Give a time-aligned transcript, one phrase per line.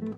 [0.00, 0.16] Berkay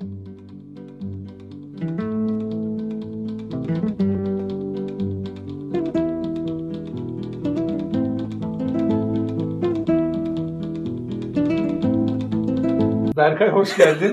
[13.50, 14.12] hoş geldin.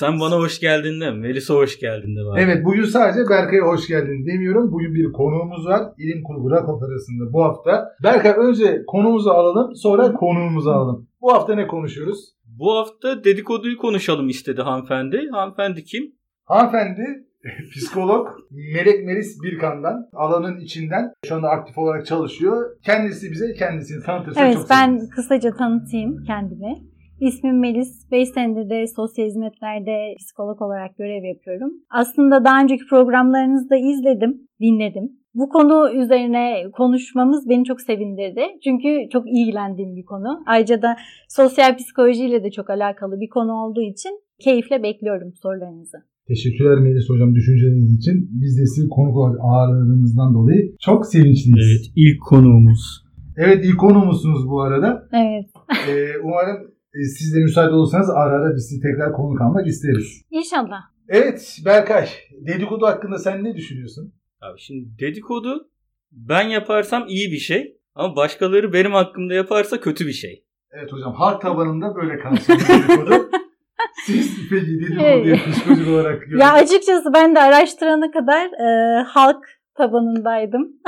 [0.00, 2.40] Sen bana hoş geldin de Melis'e hoş geldin de bari.
[2.40, 4.72] evet bugün sadece Berkay'a hoş geldin demiyorum.
[4.72, 5.82] Bugün bir konuğumuz var.
[5.98, 7.88] İlim Kurgu Rock Operası'nda bu hafta.
[8.02, 11.08] Berkay önce konumuzu alalım sonra konuğumuzu alalım.
[11.20, 12.37] Bu hafta ne konuşuyoruz?
[12.58, 15.28] Bu hafta dedikoduyu konuşalım istedi hanımefendi.
[15.32, 16.02] Hanımefendi kim?
[16.44, 17.02] Hanımefendi
[17.74, 18.28] psikolog
[18.74, 22.76] Melek Melis Birkan'dan alanın içinden şu anda aktif olarak çalışıyor.
[22.84, 25.10] Kendisi bize kendisini tanıtırsa Evet çok ben seviniriz.
[25.10, 26.74] kısaca tanıtayım kendimi.
[27.20, 28.10] İsmim Melis.
[28.10, 31.70] 5 senedir de sosyal hizmetlerde psikolog olarak görev yapıyorum.
[31.90, 35.10] Aslında daha önceki programlarınızı da izledim, dinledim.
[35.38, 38.42] Bu konu üzerine konuşmamız beni çok sevindirdi.
[38.64, 40.42] Çünkü çok ilgilendiğim bir konu.
[40.46, 40.96] Ayrıca da
[41.28, 44.12] sosyal psikolojiyle de çok alakalı bir konu olduğu için
[44.44, 45.98] keyifle bekliyorum sorularınızı.
[46.28, 48.30] Teşekkürler Melis Hocam düşünceleriniz için.
[48.42, 51.66] Biz de sizi konuk olarak ağırladığımızdan dolayı çok sevinçliyiz.
[51.66, 53.04] Evet ilk konuğumuz.
[53.36, 55.08] Evet ilk konuğumuzsunuz bu arada.
[55.12, 55.50] Evet.
[55.88, 56.58] Ee, umarım
[56.94, 60.22] e, siz de müsait olursanız ara ara biz sizi tekrar konuk almak isteriz.
[60.30, 60.80] İnşallah.
[61.08, 62.06] Evet Berkay,
[62.46, 64.12] dedikodu hakkında sen ne düşünüyorsun?
[64.40, 65.70] Abi şimdi dedikodu
[66.12, 67.76] ben yaparsam iyi bir şey.
[67.94, 70.44] Ama başkaları benim hakkımda yaparsa kötü bir şey.
[70.70, 73.30] Evet hocam halk tabanında böyle karşılıyor dedikodu.
[74.06, 79.44] Siz peki dedikoduya psikolojik olarak görün- Ya açıkçası ben de araştırana kadar e, halk
[79.74, 80.72] tabanındaydım.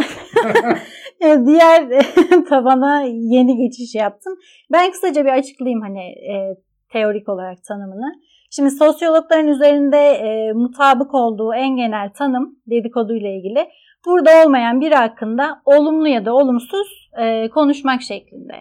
[1.21, 1.89] E, Diğer
[2.49, 4.33] tabana yeni geçiş yaptım.
[4.73, 6.57] Ben kısaca bir açıklayayım hani e,
[6.93, 8.13] teorik olarak tanımını.
[8.51, 13.69] Şimdi sosyologların üzerinde e, mutabık olduğu en genel tanım dedikoduyla ilgili
[14.07, 18.55] burada olmayan biri hakkında olumlu ya da olumsuz e, konuşmak şeklinde.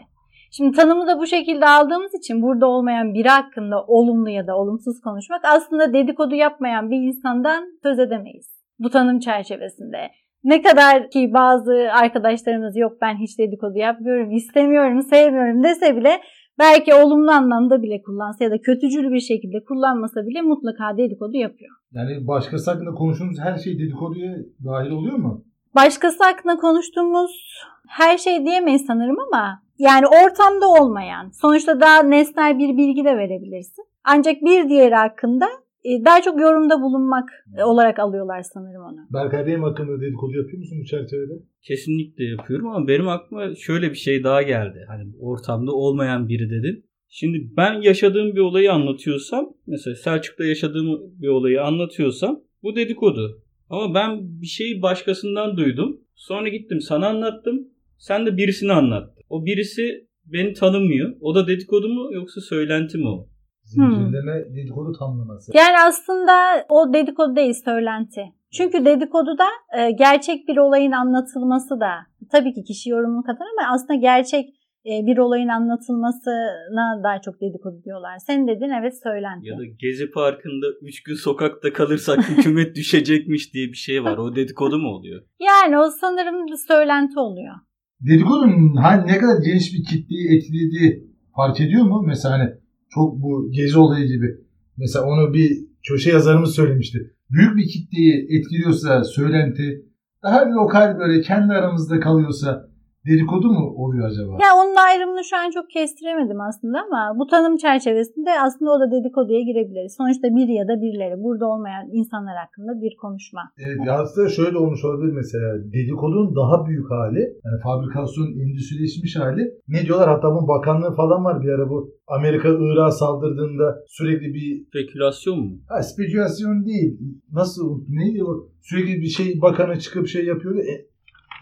[0.51, 5.01] Şimdi tanımı da bu şekilde aldığımız için burada olmayan biri hakkında olumlu ya da olumsuz
[5.01, 10.09] konuşmak aslında dedikodu yapmayan bir insandan söz edemeyiz bu tanım çerçevesinde.
[10.43, 16.21] Ne kadar ki bazı arkadaşlarımız yok ben hiç dedikodu yapmıyorum, istemiyorum, sevmiyorum dese bile
[16.59, 21.75] belki olumlu anlamda bile kullansa ya da kötücül bir şekilde kullanmasa bile mutlaka dedikodu yapıyor.
[21.91, 25.43] Yani başkası hakkında konuştuğumuz her şey dedikoduya dahil oluyor mu?
[25.75, 27.53] Başkası hakkında konuştuğumuz
[27.87, 33.85] her şey diyemeyiz sanırım ama yani ortamda olmayan, sonuçta daha nesnel bir bilgi de verebilirsin.
[34.03, 35.45] Ancak bir diğeri hakkında
[35.85, 38.97] daha çok yorumda bulunmak e, olarak alıyorlar sanırım onu.
[39.13, 41.33] Berkay benim hakkında dedikodu yapıyor musun bu çerçevede?
[41.61, 44.85] Kesinlikle yapıyorum ama benim aklıma şöyle bir şey daha geldi.
[44.87, 46.85] Hani ortamda olmayan biri dedin.
[47.09, 50.87] Şimdi ben yaşadığım bir olayı anlatıyorsam, mesela Selçuk'ta yaşadığım
[51.21, 53.41] bir olayı anlatıyorsam bu dedikodu.
[53.69, 56.01] Ama ben bir şeyi başkasından duydum.
[56.15, 57.67] Sonra gittim sana anlattım.
[57.97, 59.23] Sen de birisine anlattın.
[59.29, 61.13] O birisi beni tanımıyor.
[61.21, 63.27] O da dedikodu mu yoksa söylenti mi o?
[63.69, 65.51] Zincirleme dedikodu tamlaması.
[65.57, 66.33] Yani aslında
[66.69, 68.21] o dedikodu değil söylenti.
[68.51, 69.45] Çünkü dedikoduda
[69.77, 71.91] e, gerçek bir olayın anlatılması da
[72.31, 74.49] tabii ki kişi yorumunu kadar ama aslında gerçek
[74.85, 78.17] e, bir olayın anlatılmasına daha çok dedikodu diyorlar.
[78.17, 79.47] Sen dedin evet söylenti.
[79.47, 84.17] Ya da Gezi Parkı'nda 3 gün sokakta kalırsak hükümet düşecekmiş diye bir şey var.
[84.17, 85.23] O dedikodu mu oluyor?
[85.39, 87.55] Yani o sanırım bir söylenti oluyor.
[88.01, 92.03] Dedikodunun hani ne kadar geniş bir kitleyi etkilediği fark ediyor mu?
[92.07, 92.49] Mesela hani
[92.89, 94.37] çok bu gezi olayı gibi.
[94.77, 95.51] Mesela onu bir
[95.87, 97.13] köşe yazarımız söylemişti.
[97.29, 99.85] Büyük bir kitleyi etkiliyorsa söylenti,
[100.23, 102.68] daha bir lokal böyle kendi aramızda kalıyorsa
[103.09, 104.31] dedikodu mu oluyor acaba?
[104.45, 108.91] Ya onun ayrımını şu an çok kestiremedim aslında ama bu tanım çerçevesinde aslında o da
[108.91, 109.85] dedikoduya girebilir.
[109.97, 113.41] Sonuçta bir ya da birileri burada olmayan insanlar hakkında bir konuşma.
[113.65, 115.49] Evet, ya aslında şöyle olmuş olabilir mesela.
[115.77, 119.43] Dedikodunun daha büyük hali, yani fabrikasyon endüstrileşmiş hali.
[119.67, 120.09] Ne diyorlar?
[120.09, 121.77] Hatta bunun bakanlığı falan var bir ara bu.
[122.07, 125.57] Amerika Irak'a saldırdığında sürekli bir Spekülasyon mu?
[125.67, 126.99] Ha, spekülasyon değil.
[127.31, 127.83] Nasıl?
[127.89, 128.49] Neydi o?
[128.61, 130.59] Sürekli bir şey bakanı çıkıp şey yapıyordu.
[130.59, 130.88] E,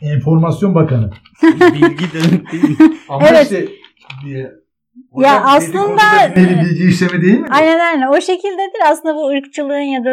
[0.02, 1.10] enformasyon bakanı.
[1.74, 2.76] Bilgi demek değil mi?
[3.10, 3.44] Ama Evet.
[3.44, 3.66] işte
[4.26, 4.48] bir,
[5.24, 7.48] Ya aslında- dedikodu da bilgi işlemi değil mi?
[7.52, 10.12] Aynen aynen o şekildedir aslında bu ırkçılığın ya da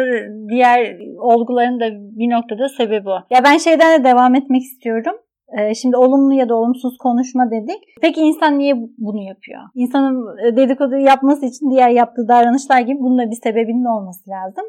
[0.49, 3.19] diğer olguların da bir noktada sebebi o.
[3.29, 5.13] Ya ben şeyden de devam etmek istiyorum.
[5.59, 7.79] Ee, Şimdi olumlu ya da olumsuz konuşma dedik.
[8.01, 9.61] Peki insan niye bunu yapıyor?
[9.75, 14.63] İnsanın e, dedikodu yapması için diğer yaptığı davranışlar gibi bunun da bir sebebinin olması lazım.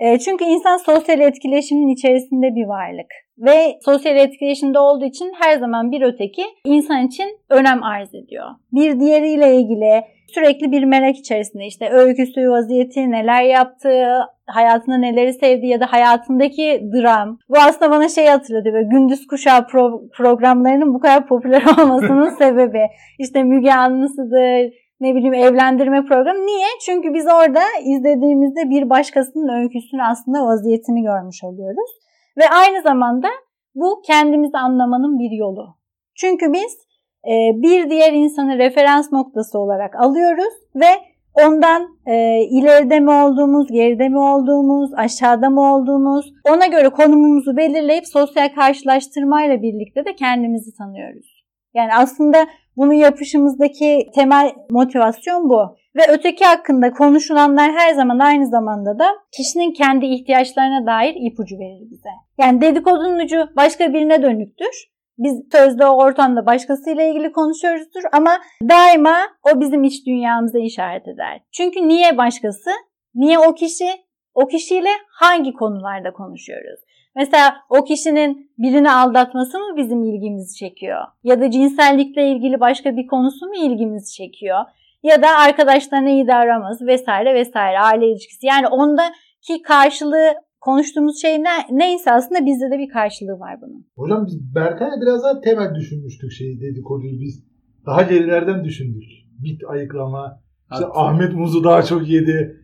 [0.00, 3.06] E, Çünkü insan sosyal etkileşimin içerisinde bir varlık.
[3.38, 8.46] Ve sosyal etkileşimde olduğu için her zaman bir öteki insan için önem arz ediyor.
[8.72, 10.02] Bir diğeriyle ilgili
[10.34, 14.06] sürekli bir merak içerisinde işte öyküsü, vaziyeti, neler yaptığı,
[14.46, 17.38] hayatında neleri sevdiği ya da hayatındaki dram.
[17.48, 22.82] Bu aslında bana şey hatırladı böyle gündüz kuşağı pro- programlarının bu kadar popüler olmasının sebebi.
[23.18, 26.46] İşte Müge Anlı'sıdır, ne bileyim evlendirme programı.
[26.46, 26.66] Niye?
[26.86, 31.90] Çünkü biz orada izlediğimizde bir başkasının öyküsünü aslında vaziyetini görmüş oluyoruz.
[32.38, 33.28] Ve aynı zamanda
[33.74, 35.76] bu kendimizi anlamanın bir yolu.
[36.14, 36.78] Çünkü biz
[37.24, 37.32] e,
[37.62, 40.90] bir diğer insanı referans noktası olarak alıyoruz ve
[41.34, 48.06] ondan e, ileride mi olduğumuz, geride mi olduğumuz, aşağıda mı olduğumuz ona göre konumumuzu belirleyip
[48.06, 51.40] sosyal karşılaştırmayla birlikte de kendimizi tanıyoruz.
[51.74, 52.46] Yani aslında
[52.80, 55.76] bunu yapışımızdaki temel motivasyon bu.
[55.96, 59.06] Ve öteki hakkında konuşulanlar her zaman aynı zamanda da
[59.36, 62.08] kişinin kendi ihtiyaçlarına dair ipucu verir bize.
[62.38, 64.90] Yani dedikodunun ucu başka birine dönüktür.
[65.18, 68.30] Biz sözde o ortamda başkasıyla ilgili konuşuyoruzdur ama
[68.62, 71.40] daima o bizim iç dünyamıza işaret eder.
[71.52, 72.70] Çünkü niye başkası?
[73.14, 73.88] Niye o kişi?
[74.34, 76.80] O kişiyle hangi konularda konuşuyoruz?
[77.16, 81.00] Mesela o kişinin birini aldatması mı bizim ilgimizi çekiyor?
[81.24, 84.58] Ya da cinsellikle ilgili başka bir konusu mu ilgimizi çekiyor?
[85.02, 88.46] Ya da arkadaşlarına iyi davranması vesaire vesaire aile ilişkisi.
[88.46, 93.86] Yani ondaki karşılığı konuştuğumuz şey ne, neyse aslında bizde de bir karşılığı var bunun.
[93.96, 97.44] Hocam biz Berkay'la biraz daha temel düşünmüştük şeyi dedikoduyu biz.
[97.86, 99.02] Daha gerilerden düşündük.
[99.44, 100.40] Bit ayıklama.
[100.72, 102.59] İşte Hatta- Ahmet Muz'u daha çok yedi.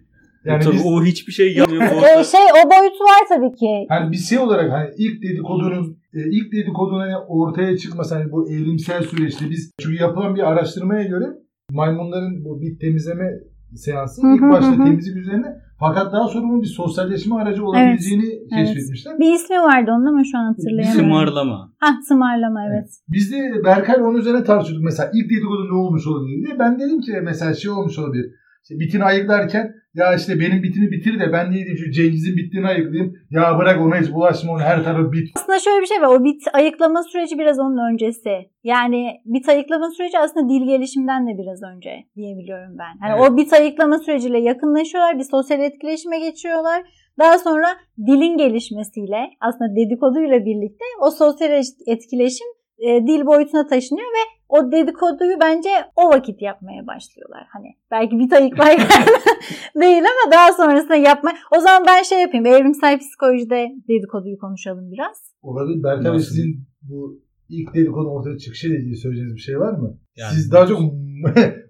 [0.46, 1.82] Yani Tabii biz, o hiçbir şey yapmıyor.
[1.82, 2.24] Orada.
[2.34, 3.86] şey o boyutu var tabii ki.
[3.88, 8.50] hani biz şey olarak hani ilk dedikodunun e, ilk dedikodunun hani ortaya çıkması hani bu
[8.50, 11.26] evrimsel süreçte biz çünkü yapılan bir araştırmaya göre
[11.70, 13.30] maymunların bu bit temizleme
[13.74, 15.46] seansı Hı ilk başta hı temizlik üzerine
[15.80, 19.18] fakat daha sonra bunun bir sosyalleşme aracı olabileceğini keşfetmişler.
[19.18, 21.00] Bir ismi vardı onun ama şu an hatırlayamıyorum.
[21.00, 21.72] Sımarlama.
[21.78, 22.88] Hah sımarlama evet.
[23.08, 24.84] Biz de Berkay onun üzerine tartışıyorduk.
[24.84, 26.58] Mesela ilk dedikodu ne olmuş olabilir diye.
[26.58, 28.26] Ben dedim ki mesela şey olmuş olabilir.
[28.62, 33.14] İşte bitini ayıklarken ya işte benim bitimi bitir de ben neydim şu Cengiz'in bittiğini ayıklayayım.
[33.30, 35.28] Ya bırak ona hiç bulaşma onun her tarafı bit.
[35.36, 36.06] Aslında şöyle bir şey var.
[36.06, 38.30] O bit ayıklama süreci biraz onun öncesi.
[38.64, 42.98] Yani bit ayıklama süreci aslında dil gelişimden de biraz önce diyebiliyorum ben.
[43.00, 43.30] Hani Evet.
[43.30, 45.18] o bit ayıklama süreciyle yakınlaşıyorlar.
[45.18, 46.82] Bir sosyal etkileşime geçiyorlar.
[47.18, 47.66] Daha sonra
[48.06, 52.46] dilin gelişmesiyle aslında dedikoduyla birlikte o sosyal etkileşim
[52.78, 57.46] e, dil boyutuna taşınıyor ve o dedikoduyu bence o vakit yapmaya başlıyorlar.
[57.52, 59.04] Hani belki bit ayıklarken
[59.80, 61.32] değil ama daha sonrasında yapma.
[61.56, 62.46] O zaman ben şey yapayım.
[62.46, 65.34] Evrimsel psikolojide dedikoduyu konuşalım biraz.
[65.42, 65.82] Olabilir.
[65.82, 69.98] Berkay sizin bu ilk dedikodunun ortaya çıkışıyla ilgili söyleyeceğiniz bir şey var mı?
[70.16, 70.80] Yani- Siz daha çok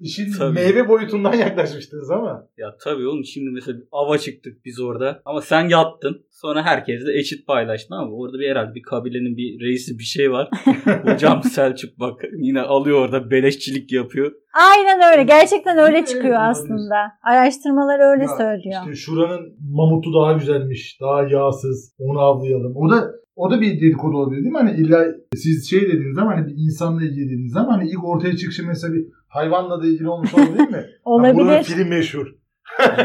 [0.00, 0.54] işin Tabii.
[0.54, 2.46] meyve boyutundan yaklaşmıştınız ama.
[2.58, 6.26] Ya tabii oğlum şimdi mesela ava çıktık biz orada ama sen yattın.
[6.30, 10.32] Sonra herkes de eşit paylaştı ama orada bir herhalde bir kabilenin bir reisi bir şey
[10.32, 10.48] var.
[11.04, 14.32] Hocam Selçuk bak yine alıyor orada beleşçilik yapıyor.
[14.72, 15.22] Aynen öyle.
[15.22, 16.96] Gerçekten öyle çıkıyor aslında.
[17.22, 18.80] Araştırmalar öyle Ya söylüyor.
[18.82, 22.76] İşte şuranın mamutu daha güzelmiş, daha yağsız, onu avlayalım.
[22.76, 24.58] O da o da bir dedikodu olabilir değil mi?
[24.58, 25.04] Hani illa
[25.34, 28.94] siz şey dediğiniz zaman hani bir insanla ilgili dediğiniz zaman hani ilk ortaya çıkışı mesela
[28.94, 30.86] bir hayvanla da ilgili olmuş olabilir mi?
[31.04, 31.62] Ha, Buranın Olabilir.
[31.64, 32.26] film meşhur.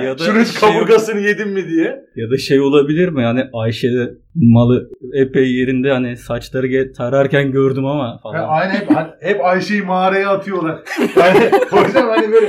[0.03, 2.05] Ya da Şunun şey- kaburgasını yedin mi diye.
[2.15, 7.51] Ya da şey olabilir mi yani Ayşe de malı epey yerinde hani saçları ge- tararken
[7.51, 8.47] gördüm ama Ha, falan.
[8.49, 8.89] aynı hep,
[9.21, 10.79] hep Ayşe'yi mağaraya atıyorlar.
[11.19, 11.39] Yani
[11.69, 12.47] hocam hani böyle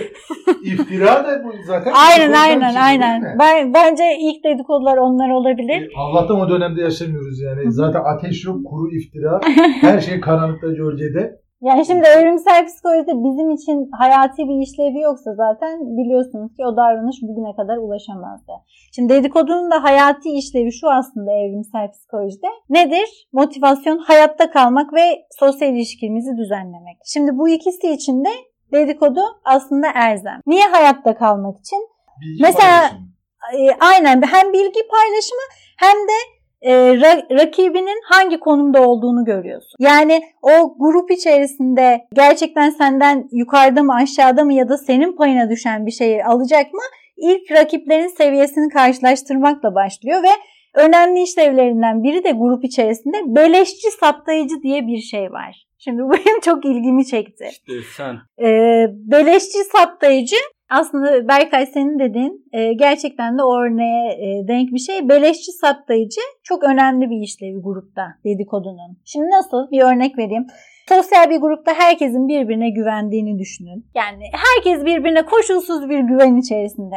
[0.65, 1.93] iftira da bu zaten.
[2.11, 3.23] Aynen aynen aynen.
[3.41, 5.83] Ben bence ilk dedikodular onlar olabilir.
[5.83, 7.73] E, Allah'tan o dönemde yaşamıyoruz yani.
[7.73, 9.41] Zaten ateş yok, kuru iftira.
[9.81, 11.44] Her şey karanlıkta, gölgede.
[11.69, 17.17] Yani şimdi evrimsel psikolojide bizim için hayati bir işlevi yoksa zaten biliyorsunuz ki o davranış
[17.23, 18.53] bugüne kadar ulaşamazdı.
[18.95, 22.47] Şimdi dedikodunun da hayati işlevi şu aslında evrimsel psikolojide.
[22.71, 23.29] Nedir?
[23.33, 26.97] Motivasyon, hayatta kalmak ve sosyal ilişkimizi düzenlemek.
[27.05, 28.31] Şimdi bu ikisi için de
[28.73, 30.41] dedikodu aslında erzem.
[30.47, 31.89] Niye hayatta kalmak için?
[32.21, 33.15] Bilgi Mesela- paylaşımı.
[33.53, 35.47] E, aynen hem bilgi paylaşımı
[35.79, 36.19] hem de
[36.65, 39.77] e, ra- rakibinin hangi konumda olduğunu görüyorsun.
[39.79, 45.87] Yani o grup içerisinde gerçekten senden yukarıda mı aşağıda mı ya da senin payına düşen
[45.87, 46.83] bir şeyi alacak mı?
[47.17, 50.29] İlk rakiplerin seviyesini karşılaştırmakla başlıyor ve
[50.75, 55.65] önemli işlevlerinden biri de grup içerisinde beleşçi saptayıcı diye bir şey var.
[55.79, 57.49] Şimdi bu benim çok ilgimi çekti.
[57.51, 58.15] İşte sen
[58.47, 58.49] E,
[58.91, 60.37] beleşçi saptayıcı
[60.71, 65.09] aslında Berkay senin dediğin e, gerçekten de o örneğe e, denk bir şey.
[65.09, 68.99] Beleşçi saptayıcı çok önemli bir işlevi grupta dedikodunun.
[69.05, 69.71] Şimdi nasıl?
[69.71, 70.47] Bir örnek vereyim.
[70.89, 73.87] Sosyal bir grupta herkesin birbirine güvendiğini düşünün.
[73.95, 76.97] Yani herkes birbirine koşulsuz bir güven içerisinde.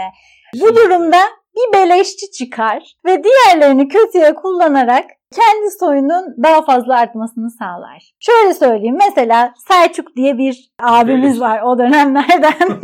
[0.61, 1.17] Bu durumda
[1.55, 5.05] bir beleşçi çıkar ve diğerlerini kötüye kullanarak
[5.35, 8.11] kendi soyunun daha fazla artmasını sağlar.
[8.19, 12.53] Şöyle söyleyeyim mesela Selçuk diye bir abimiz var o dönemlerden.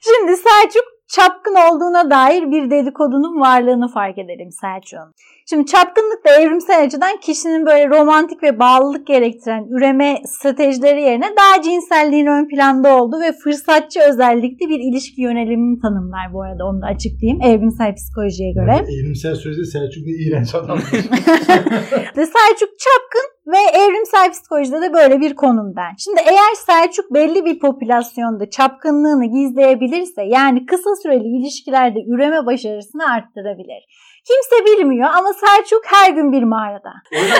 [0.00, 5.14] Şimdi Selçuk çapkın olduğuna dair bir dedikodunun varlığını fark edelim Selçuk'un.
[5.50, 11.62] Şimdi çapkınlık da evrimsel açıdan kişinin böyle romantik ve bağlılık gerektiren üreme stratejileri yerine daha
[11.62, 16.86] cinselliğin ön planda olduğu ve fırsatçı özellikli bir ilişki yönelimini tanımlar bu arada onu da
[16.86, 18.70] açıklayayım evrimsel psikolojiye göre.
[18.76, 20.90] Yani evrimsel sözde Selçuk ne iğrenç adammış.
[22.34, 25.82] Selçuk çapkın ve evrimsel psikolojide de böyle bir konumda.
[25.98, 34.09] Şimdi eğer Selçuk belli bir popülasyonda çapkınlığını gizleyebilirse yani kısa süreli ilişkilerde üreme başarısını arttırabilir.
[34.26, 36.92] Kimse bilmiyor ama Selçuk her gün bir mağarada.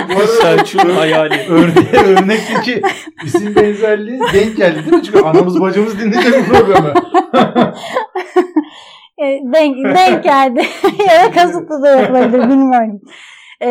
[0.08, 1.34] bu arada Selçuk'un hayali.
[1.48, 2.82] örneğe, örnekteki
[3.24, 5.02] isim benzerliği denk geldi değil mi?
[5.02, 6.94] Çünkü anamız bacımız dinleyecek bu programı.
[9.22, 10.62] E, denk, denk geldi.
[11.08, 13.00] ya da kasıtlı da yapılabilir bilmiyorum.
[13.60, 13.68] Ee,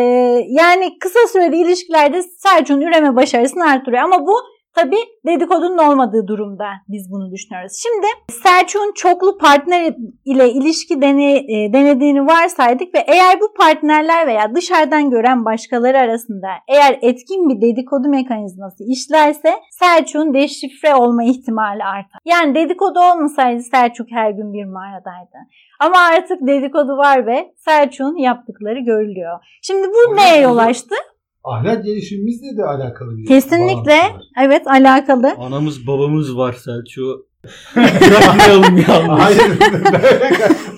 [0.49, 4.03] yani kısa süreli ilişkilerde Selçuk'un üreme başarısını arttırıyor.
[4.03, 4.33] Ama bu
[4.75, 4.95] tabi
[5.25, 7.73] dedikodunun olmadığı durumda biz bunu düşünüyoruz.
[7.83, 8.07] Şimdi
[8.43, 9.93] Selçuk'un çoklu partner
[10.25, 16.47] ile ilişki dene, e, denediğini varsaydık ve eğer bu partnerler veya dışarıdan gören başkaları arasında
[16.67, 22.19] eğer etkin bir dedikodu mekanizması işlerse Selçuk'un deşifre olma ihtimali artar.
[22.25, 25.37] Yani dedikodu olmasaydı Selçuk her gün bir mağaradaydı.
[25.79, 29.39] Ama artık dedikodu var ve Selçuk'un yaptıkları görülüyor.
[29.61, 30.95] Şimdi bu Hocam, neye yol açtı?
[31.49, 33.97] Ahlak gelişimimizle de alakalı bir Kesinlikle
[34.45, 35.35] evet alakalı.
[35.39, 37.29] Anamız babamız var Selçuk'u.
[37.75, 39.19] Bırakmayalım yalnız.
[39.19, 39.57] Hayır.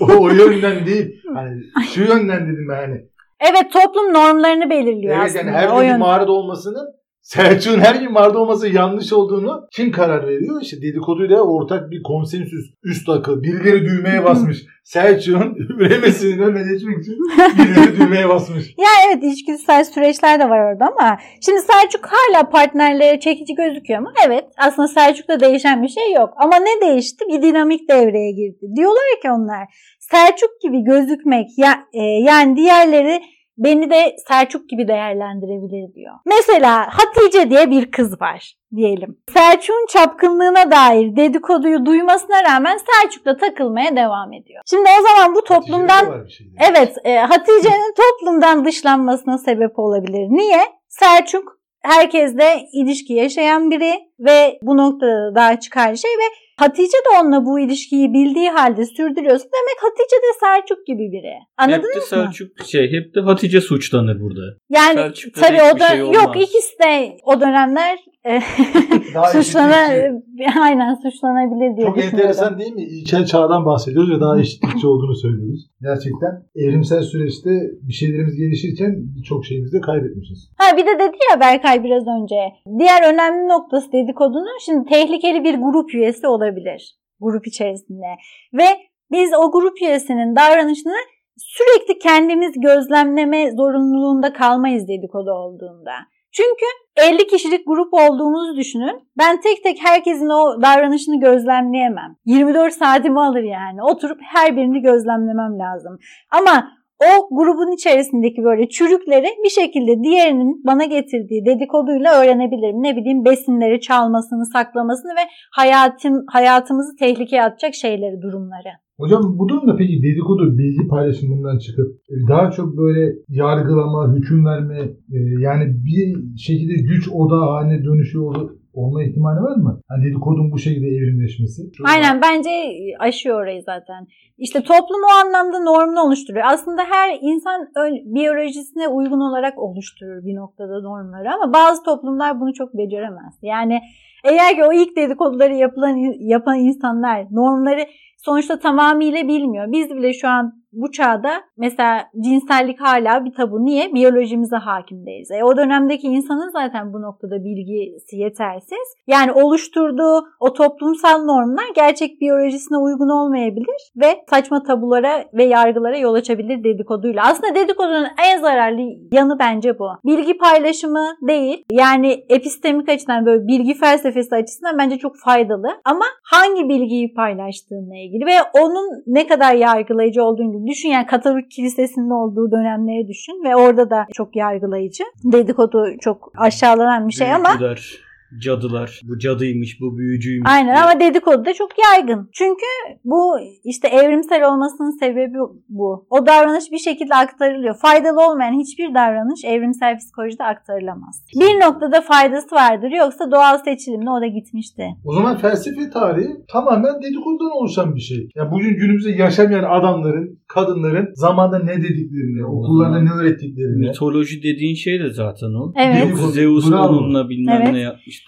[0.00, 1.22] o, o yönden değil.
[1.34, 1.62] Hani
[1.94, 3.04] şu yönden dedim ben hani.
[3.40, 5.38] Evet toplum normlarını belirliyor Evet aslında.
[5.38, 5.98] yani her o yönden.
[5.98, 6.86] mağarada olmasının
[7.22, 10.62] Selçuk'un her gün mağarada olması yanlış olduğunu kim karar veriyor?
[10.62, 13.42] İşte dedikoduyla ortak bir konsensüs üst akıl.
[13.42, 14.58] Birileri düğmeye basmış.
[14.84, 17.14] Selçuk'un üremesinin önüne geçmek için
[17.58, 18.66] birileri düğmeye basmış.
[18.78, 24.12] Ya evet içgüdüsel süreçler de var orada ama şimdi Selçuk hala partnerlere çekici gözüküyor mu?
[24.26, 26.34] Evet aslında Selçuk'ta değişen bir şey yok.
[26.36, 27.24] Ama ne değişti?
[27.28, 28.66] Bir dinamik devreye girdi.
[28.76, 29.68] Diyorlar ki onlar
[30.00, 33.22] Selçuk gibi gözükmek ya, e, yani diğerleri
[33.58, 36.14] beni de Selçuk gibi değerlendirebilir diyor.
[36.26, 39.18] Mesela Hatice diye bir kız var diyelim.
[39.32, 44.62] Selçuk'un çapkınlığına dair dedikoduyu duymasına rağmen Selçuk'la takılmaya devam ediyor.
[44.70, 46.46] Şimdi o zaman bu toplumdan şey.
[46.70, 50.26] Evet, e, Hatice'nin toplumdan dışlanmasına sebep olabilir.
[50.30, 50.60] Niye?
[50.88, 57.44] Selçuk herkesle ilişki yaşayan biri ve bu noktada daha çıkar şey ve Hatice de onunla
[57.44, 61.32] bu ilişkiyi bildiği halde sürdürüyorsa demek Hatice de Selçuk gibi biri.
[61.34, 62.04] hep Anladınız de mı?
[62.24, 64.40] Selçuk şey hep de Hatice suçlanır burada.
[64.70, 68.30] Yani Selçuk'ta tabii o da şey yok ikisi de o dönemler e,
[69.14, 70.60] Daha suçlana eşitlikçi.
[70.60, 72.82] aynen suçlanabilir diye Çok enteresan değil mi?
[72.82, 75.60] İlkel çağdan bahsediyoruz ve daha eşitlikçi olduğunu söylüyoruz.
[75.82, 77.50] Gerçekten evrimsel süreçte
[77.88, 80.50] bir şeylerimiz gelişirken birçok şeyimizi de kaybetmişiz.
[80.58, 82.36] Ha bir de dedi ya Berkay biraz önce.
[82.78, 86.96] Diğer önemli noktası dedikodunun şimdi tehlikeli bir grup üyesi olabilir.
[87.20, 88.06] Grup içerisinde.
[88.52, 88.66] Ve
[89.10, 90.96] biz o grup üyesinin davranışını
[91.36, 95.92] sürekli kendimiz gözlemleme zorunluluğunda kalmayız dedikodu olduğunda.
[96.32, 96.64] Çünkü
[96.96, 99.08] 50 kişilik grup olduğumuzu düşünün.
[99.18, 102.16] Ben tek tek herkesin o davranışını gözlemleyemem.
[102.24, 103.82] 24 saatimi alır yani.
[103.82, 105.98] Oturup her birini gözlemlemem lazım.
[106.30, 106.70] Ama
[107.10, 112.82] o grubun içerisindeki böyle çürükleri bir şekilde diğerinin bana getirdiği dedikoduyla öğrenebilirim.
[112.82, 118.72] Ne bileyim besinleri çalmasını, saklamasını ve hayatım, hayatımızı tehlikeye atacak şeyleri, durumları.
[118.98, 124.78] Hocam bu durumda peki dedikodu bilgi paylaşımından çıkıp e, daha çok böyle yargılama, hüküm verme
[125.16, 128.34] e, yani bir şekilde güç odağı haline dönüşüyor
[128.74, 129.80] olma ihtimali var mı?
[129.88, 131.62] Hani dedikodun bu şekilde evrimleşmesi.
[131.84, 132.50] Aynen bence
[132.98, 134.06] aşıyor orayı zaten.
[134.38, 136.44] İşte toplum o anlamda normunu oluşturuyor.
[136.48, 137.68] Aslında her insan
[138.14, 143.34] biyolojisine uygun olarak oluşturur bir noktada normları ama bazı toplumlar bunu çok beceremez.
[143.42, 143.80] Yani
[144.24, 147.86] eğer ki o ilk dedikoduları yapılan, yapan insanlar normları
[148.24, 149.72] sonuçta tamamıyla bilmiyor.
[149.72, 153.64] Biz bile şu an bu çağda mesela cinsellik hala bir tabu.
[153.64, 153.94] Niye?
[153.94, 155.30] Biyolojimize hakim değiliz.
[155.30, 158.88] E, o dönemdeki insanın zaten bu noktada bilgisi yetersiz.
[159.06, 166.14] Yani oluşturduğu o toplumsal normlar gerçek biyolojisine uygun olmayabilir ve saçma tabulara ve yargılara yol
[166.14, 167.22] açabilir dedikoduyla.
[167.26, 168.80] Aslında dedikodunun en zararlı
[169.12, 169.88] yanı bence bu.
[170.04, 171.64] Bilgi paylaşımı değil.
[171.70, 175.68] Yani epistemik açıdan böyle bilgi felsefesi açısından bence çok faydalı.
[175.84, 180.88] Ama hangi bilgiyi paylaştığınla ilgili ve onun ne kadar yargılayıcı olduğunu düşün.
[180.88, 185.04] Yani Katolik kilisesinin olduğu dönemleri düşün ve orada da çok yargılayıcı.
[185.24, 188.11] Dedikodu çok aşağılanan bir şey ama Büyükler.
[188.40, 189.00] Cadılar.
[189.04, 190.50] Bu cadıymış, bu büyücüymüş.
[190.50, 190.84] Aynen diye.
[190.84, 192.28] ama dedikodu da çok yaygın.
[192.32, 192.66] Çünkü
[193.04, 196.06] bu işte evrimsel olmasının sebebi bu.
[196.10, 197.74] O davranış bir şekilde aktarılıyor.
[197.82, 201.24] Faydalı olmayan hiçbir davranış evrimsel psikolojide aktarılamaz.
[201.40, 204.84] Bir noktada faydası vardır yoksa doğal seçilimle o da gitmişti.
[205.04, 208.28] O zaman felsefe tarihi tamamen dedikodudan oluşan bir şey.
[208.34, 213.88] Yani bugün günümüzde yaşamayan adamların, kadınların zamanda ne dediklerini, okullarda ne öğrettiklerini.
[213.88, 215.72] Mitoloji dediğin şey de zaten o.
[215.76, 216.16] Evet.
[216.32, 217.72] Zeus onunla bilmem Evet.
[217.72, 217.78] ne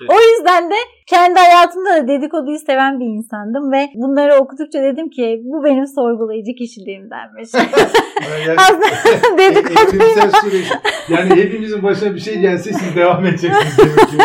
[0.00, 0.14] yapmıştı.
[0.14, 5.40] O yüzden de kendi hayatımda da dedikoduyu seven bir insandım ve bunları okudukça dedim ki
[5.44, 7.48] bu benim sorgulayıcı kişiliğimdenmiş.
[8.46, 8.86] Yani Aslında
[10.40, 10.66] süreç.
[11.08, 14.16] Yani hepimizin başına bir şey gelse siz devam edeceksiniz demek ki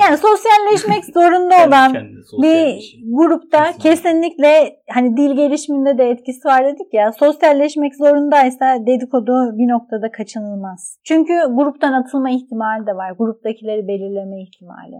[0.00, 1.94] yani sosyalleşmek zorunda olan
[2.42, 3.00] bir şey.
[3.12, 3.90] grupta Kesinlikle.
[3.90, 10.98] kesinlikle hani dil gelişiminde de etkisi var dedik ya sosyalleşmek zorundaysa dedikodu bir noktada kaçınılmaz.
[11.04, 13.12] Çünkü gruptan atılma ihtimali de var.
[13.18, 14.96] Gruptakileri belirleme ihtimali.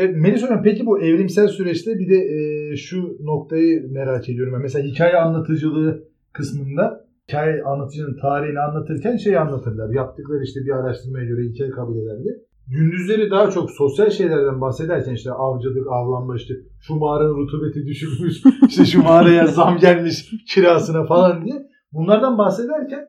[0.00, 4.62] Evet, Melis Hocam peki bu evrimsel süreçte bir de e, şu noktayı merak ediyorum.
[4.62, 9.90] Mesela hikaye anlatıcılığı kısmında hikaye anlatıcının tarihini anlatırken şey anlatırlar.
[9.90, 12.28] Yaptıkları işte bir araştırmaya göre hikaye kabilelerde.
[12.66, 18.84] Gündüzleri daha çok sosyal şeylerden bahsederken işte avcılık, avlanma işte şu mağaranın rutubeti düşürmüş, işte
[18.84, 21.66] şu mağaraya zam gelmiş kirasına falan diye.
[21.92, 23.06] Bunlardan bahsederken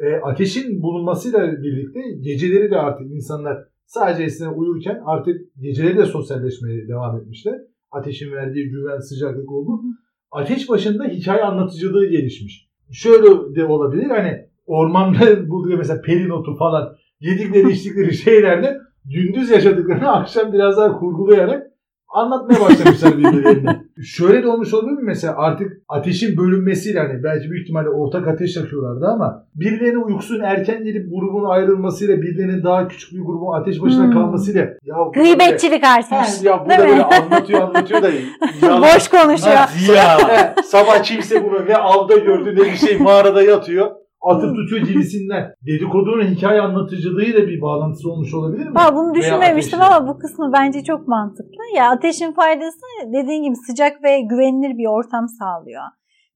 [0.00, 6.88] e, ateşin bulunmasıyla birlikte geceleri de artık insanlar sadece eskiden uyurken artık geceleri de sosyalleşmeye
[6.88, 7.54] devam etmişler.
[7.90, 9.80] Ateşin verdiği güven, sıcaklık oldu.
[10.30, 12.68] Ateş başında hikaye anlatıcılığı gelişmiş.
[12.92, 20.52] Şöyle de olabilir hani ormanda bulduğu mesela perinotu falan yedikleri içtikleri şeylerde gündüz yaşadıklarını akşam
[20.52, 21.66] biraz daha kurgulayarak
[22.08, 23.80] anlatmaya başlamışlar birbirlerine.
[24.04, 28.56] Şöyle de olmuş olabilir mi mesela artık ateşin bölünmesiyle hani belki büyük ihtimalle ortak ateş
[28.56, 34.04] yakıyorlardı ama birilerinin uykusunun erken gelip grubun ayrılmasıyla birilerinin daha küçük bir grubun ateş başına
[34.04, 34.12] Hmm.
[34.12, 36.42] kalmasıyla ya Gıybetçilik artmış.
[36.42, 36.88] ya bu da mi?
[36.88, 38.08] böyle anlatıyor anlatıyor da
[38.62, 38.82] yalan.
[38.82, 39.56] Boş konuşuyor.
[39.56, 40.54] Ha, Ya.
[40.64, 43.90] Sabah kimse bunu ne avda gördü ne bir şey mağarada yatıyor.
[44.22, 45.54] Atıp tutuyor gibisinden.
[45.66, 48.74] Dedikodunun hikaye anlatıcılığıyla bir bağlantısı olmuş olabilir mi?
[48.74, 51.62] Ha, bunu düşünmemiştim ama bu kısmı bence çok mantıklı.
[51.76, 55.82] Ya ateşin faydası dediğin gibi sıcak ve güvenilir bir ortam sağlıyor.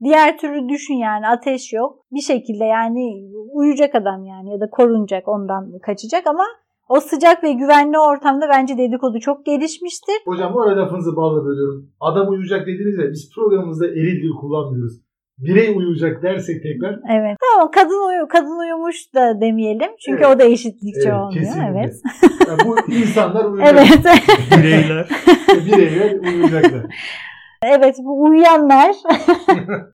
[0.05, 1.99] Diğer türlü düşün yani ateş yok.
[2.13, 6.45] Bir şekilde yani uyuyacak adam yani ya da korunacak ondan kaçacak ama
[6.89, 10.15] o sıcak ve güvenli ortamda bence dedikodu çok gelişmiştir.
[10.25, 11.91] Hocam bu arada lafınızı balla bölüyorum.
[12.01, 15.03] Adam uyuyacak dediniz ya biz programımızda eril dil kullanmıyoruz.
[15.43, 17.37] Birey uyuyacak dersek tekrar Evet.
[17.57, 19.91] Ama kadın uyu kadın uyumuş da demeyelim.
[20.07, 20.37] Çünkü Evet.
[20.37, 21.33] o da eşitlikçi Evet, olmuyor.
[21.33, 21.63] kesinlikle.
[21.81, 21.95] Evet.
[22.49, 23.77] Yani bu insanlar uyuyacak.
[23.77, 24.19] Evet.
[24.59, 25.09] Bireyler.
[25.67, 26.83] Bireyler uyuyacaklar.
[27.65, 28.91] Evet bu uyuyanlar.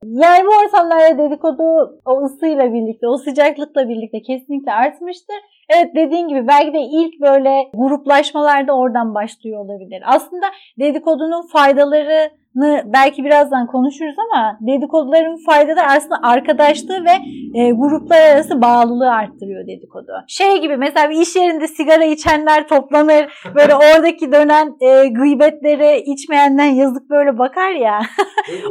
[0.05, 1.63] yani bu ortamlarda dedikodu
[2.05, 5.37] o ısıyla birlikte, o sıcaklıkla birlikte kesinlikle artmıştır.
[5.69, 10.03] Evet dediğin gibi belki de ilk böyle gruplaşmalarda oradan başlıyor olabilir.
[10.07, 10.47] Aslında
[10.79, 17.15] dedikodunun faydalarını belki birazdan konuşuruz ama dedikoduların faydaları aslında arkadaşlığı ve
[17.61, 20.13] e, gruplar arası bağlılığı arttırıyor dedikodu.
[20.29, 26.71] Şey gibi mesela bir iş yerinde sigara içenler toplanır böyle oradaki dönen e, gıybetleri içmeyenden
[26.71, 28.01] yazık böyle bakar ya.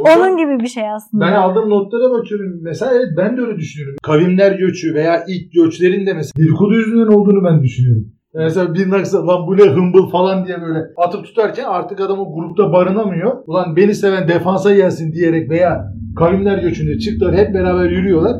[0.00, 1.26] Onun gibi bir şey aslında.
[1.26, 2.60] Ben aldığım notlara bakıyorum.
[2.62, 3.98] Mesela evet ben de öyle düşünüyorum.
[4.02, 8.04] Kavimler göçü veya ilk göçlerin de mesela dedikodu yüzünden olduğunu ben düşünüyorum.
[8.34, 12.18] Yani Mesela bir naksa lan bu ne hımbıl falan diye böyle atıp tutarken artık adam
[12.18, 13.32] o grupta barınamıyor.
[13.46, 15.84] Ulan beni seven defansa gelsin diyerek veya
[16.18, 18.36] kavimler göçünde çıktılar hep beraber yürüyorlar.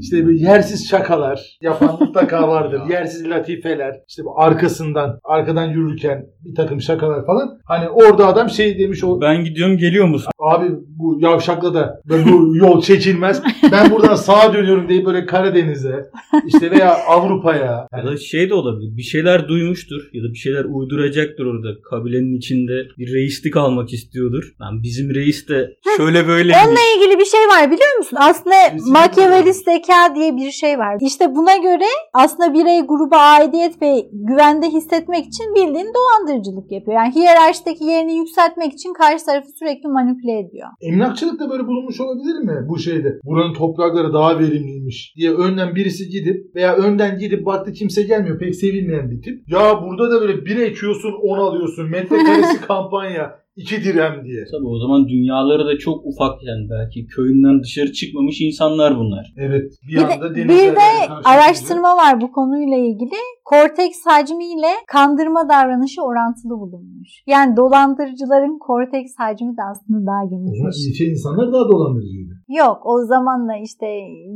[0.00, 2.80] İşte bir yersiz şakalar yapan mutlaka vardır.
[2.90, 3.94] yersiz latifeler.
[4.08, 7.58] İşte bu arkasından, arkadan yürürken bir takım şakalar falan.
[7.64, 10.30] Hani orada adam şey demiş o Ben gidiyorum geliyor musun?
[10.38, 10.66] Abi
[10.98, 13.42] bu yavşakla da böyle bu yol çekilmez.
[13.72, 16.10] Ben buradan sağa dönüyorum deyip böyle Karadeniz'e
[16.46, 17.88] işte veya Avrupa'ya.
[17.96, 18.96] Ya da şey de olabilir.
[18.96, 21.68] Bir şeyler duymuştur ya da bir şeyler uyduracaktır orada.
[21.90, 24.44] Kabilenin içinde bir reislik almak istiyordur.
[24.60, 28.16] Lan bizim reis de şöyle böyle Onunla ilgili bir şey var biliyor musun?
[28.20, 28.56] Aslında.
[28.86, 30.96] Machiavellist zeka diye bir şey var.
[31.00, 36.96] İşte buna göre aslında birey gruba aidiyet ve güvende hissetmek için bildiğin dolandırıcılık yapıyor.
[36.96, 40.68] Yani hiyerarşideki yerini yükseltmek için karşı tarafı sürekli manipüle ediyor.
[40.80, 43.18] Emlakçılık da böyle bulunmuş olabilir mi bu şeyde?
[43.24, 48.38] Buranın toprakları daha verimliymiş diye önden birisi gidip veya önden gidip baktı kimse gelmiyor.
[48.38, 49.48] Pek sevilmeyen bir tip.
[49.48, 51.90] Ya burada da böyle bir ekiyorsun 10 alıyorsun.
[51.90, 54.44] Metrekaresi kampanya 2 dirhem diye.
[54.52, 59.32] Tabii o zaman dünyaları da çok ufak yani belki köyünden dışarı çıkmamış insanlar bunlar.
[59.36, 59.72] Evet.
[59.88, 63.18] Bir, Bir de, anda bir denizlerle de araştırma var bu konuyla ilgili.
[63.44, 67.08] korteks hacmiyle kandırma davranışı orantılı bulunmuş.
[67.26, 70.86] Yani dolandırıcıların korteks hacmi de aslında daha O zaman genişmiş.
[70.88, 72.34] ilçe insanlar daha dolandırıcıydı.
[72.48, 73.86] Yok o zamanla işte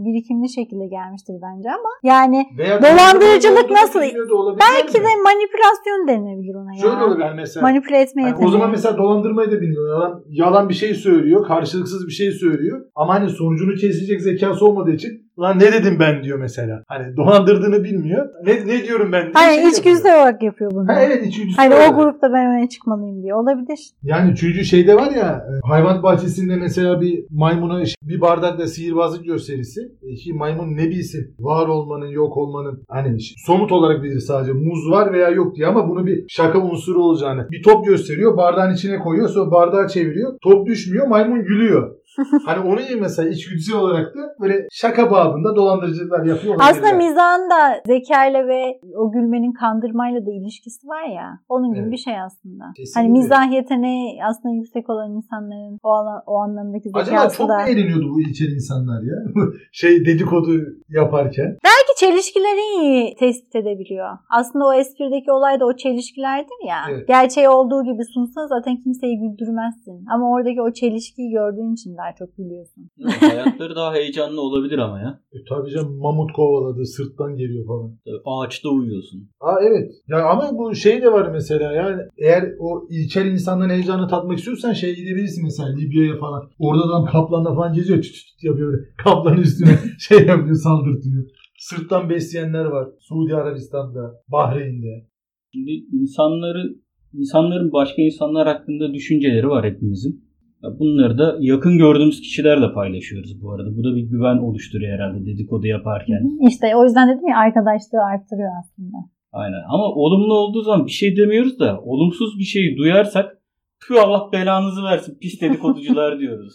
[0.04, 4.00] birikimli şekilde gelmiştir bence ama yani Veya Dolandırıcılık nasıl?
[4.60, 5.04] belki mi?
[5.04, 6.80] de manipülasyon denilebilir ona ya.
[6.80, 7.66] Şöyle olabilir yani mesela.
[7.66, 9.88] Manipüle etme Yani o zaman mesela dolandırmayı da bilmiyor.
[9.88, 11.46] Yalan, yalan bir şey söylüyor.
[11.46, 12.86] Karşılıksız bir şey söylüyor.
[12.94, 16.82] Ama hani sonucunu kesecek zekası olmadığı için lan ne dedim ben diyor mesela.
[16.88, 18.28] Hani dolandırdığını bilmiyor.
[18.44, 20.88] Ne, ne diyorum ben diye Hayır şey içgüdüsel olarak yapıyor bunu.
[20.88, 21.56] Ha evet içgüdüsü.
[21.56, 21.88] Hani öyle.
[21.88, 23.34] o grupta ben öne çıkmalıyım diye.
[23.34, 23.78] Olabilir.
[24.02, 29.80] Yani çünkü şeyde var ya e, hayvan bahçesinde mesela bir maymuna bir bardakla sihirbazlık gösterisi.
[30.02, 33.16] E, ki maymun ne bilsin var olmanın yok olmanın hani
[33.46, 37.48] somut olarak bilir sadece muz var veya yok diye ama bunu bir şaka unsuru olacağını.
[37.50, 40.34] Bir top gösteriyor bardağın içine koyuyor sonra bardağı çeviriyor.
[40.42, 41.96] Top düşmüyor maymun gülüyor.
[42.46, 46.54] hani onu iyi mesela içgüdüsel olarak da böyle şaka babında dolandırıcılıklar yapıyor.
[46.60, 47.08] Aslında olabilirler.
[47.08, 51.38] mizahın da zekayla ve o gülmenin kandırmayla da ilişkisi var ya.
[51.48, 51.92] Onun gibi Evet.
[51.92, 52.64] bir şey aslında.
[52.76, 53.00] Kesinlikle.
[53.00, 57.58] Hani mizah yeteneği aslında yüksek olan insanların o, ala- o anlamdaki zekası Acaba çok da.
[57.58, 59.16] mu eğleniyordu bu ilçeli insanlar ya?
[59.72, 60.52] şey dedikodu
[60.88, 61.46] yaparken.
[61.64, 64.08] Belki çelişkileri iyi tespit edebiliyor.
[64.30, 66.78] Aslında o esprideki olay da o çelişkilerdir ya.
[66.90, 67.08] Evet.
[67.08, 70.04] Gerçeği olduğu gibi sunsa zaten kimseyi güldürmezsin.
[70.14, 72.90] Ama oradaki o çelişkiyi gördüğün için daha çok gülüyorsun.
[73.20, 75.20] Hayatları daha heyecanlı olabilir ama ya.
[75.32, 77.98] E, tabii canım mamut kovaladı sırttan geliyor falan.
[78.24, 79.28] Ağaçta uyuyorsun.
[79.40, 79.92] Aa evet.
[80.08, 84.72] Ya ama bu şey de var mesela yani eğer o ilkel insanların heyecanını tatmak istiyorsan
[84.72, 86.50] şey gidebilirsin mesela Libya'ya falan.
[86.58, 88.86] Orada adam kaplanla falan geziyor çıt çıt yapıyor.
[89.04, 91.24] Kaplanın üstüne şey yapıyor saldırtıyor.
[91.58, 92.88] Sırttan besleyenler var.
[93.00, 95.06] Suudi Arabistan'da, Bahreyn'de.
[95.54, 100.31] Şimdi insanların insanların başka insanlar hakkında düşünceleri var hepimizin.
[100.78, 103.76] Bunları da yakın gördüğümüz kişilerle paylaşıyoruz bu arada.
[103.76, 106.48] Bu da bir güven oluşturuyor herhalde dedikodu yaparken.
[106.48, 108.96] İşte o yüzden dedim ya arkadaşlığı arttırıyor aslında.
[109.32, 109.62] Aynen.
[109.68, 113.38] Ama olumlu olduğu zaman bir şey demiyoruz da olumsuz bir şeyi duyarsak
[113.80, 116.52] tüh Allah belanızı versin pis dedikoducular diyoruz.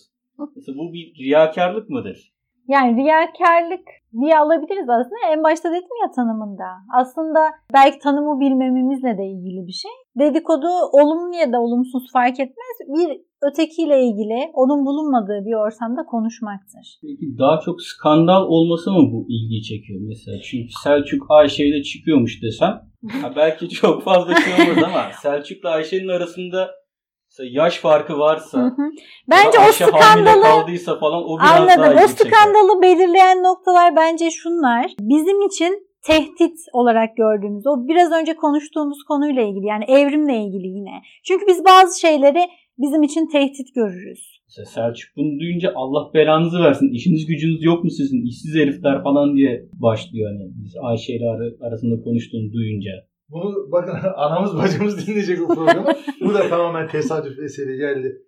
[0.55, 2.33] Mesela bu bir riyakarlık mıdır?
[2.67, 3.85] Yani riyakarlık
[4.21, 5.33] diye alabiliriz aslında.
[5.33, 6.69] En başta dedim ya tanımında.
[6.93, 7.39] Aslında
[7.73, 9.91] belki tanımı bilmememizle de ilgili bir şey.
[10.19, 12.75] Dedikodu olumlu ya da olumsuz fark etmez.
[12.87, 16.99] Bir ötekiyle ilgili onun bulunmadığı bir ortamda konuşmaktır.
[17.01, 20.37] Peki daha çok skandal olması mı bu ilgi çekiyor mesela?
[20.41, 22.81] Çünkü Selçuk Ayşe ile çıkıyormuş desem
[23.21, 26.71] ha belki çok fazla şey olmaz ama Selçuk'la Ayşe'nin arasında
[27.43, 28.71] yaş farkı varsa hı.
[29.29, 31.97] Bence o skandalı kaldıysa falan o biraz daha Anladım.
[31.97, 32.31] O ilgi çeker.
[32.31, 34.91] skandalı belirleyen noktalar bence şunlar.
[34.99, 41.01] Bizim için tehdit olarak gördüğümüz o biraz önce konuştuğumuz konuyla ilgili yani evrimle ilgili yine.
[41.23, 42.47] Çünkü biz bazı şeyleri
[42.77, 44.37] bizim için tehdit görürüz.
[44.47, 46.89] Mesela Selçuk bunu duyunca Allah belanızı versin.
[46.93, 48.25] İşiniz gücünüz yok mu sizin?
[48.25, 52.91] İşsiz herifler falan diye başlıyor hani biz Ayşe ile ara- arasında konuştuğunu duyunca.
[53.29, 55.87] Bunu bakın anamız bacımız dinleyecek bu programı.
[56.21, 58.21] bu da tamamen tesadüf eseri geldi.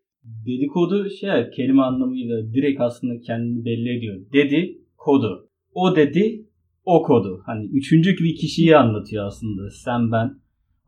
[0.45, 4.15] Dedikodu şey kelime anlamıyla direkt aslında kendini belli ediyor.
[4.33, 5.49] Dedi kodu.
[5.73, 6.45] O dedi
[6.85, 7.41] o kodu.
[7.45, 9.69] Hani üçüncü bir kişiyi anlatıyor aslında.
[9.69, 10.35] Sen ben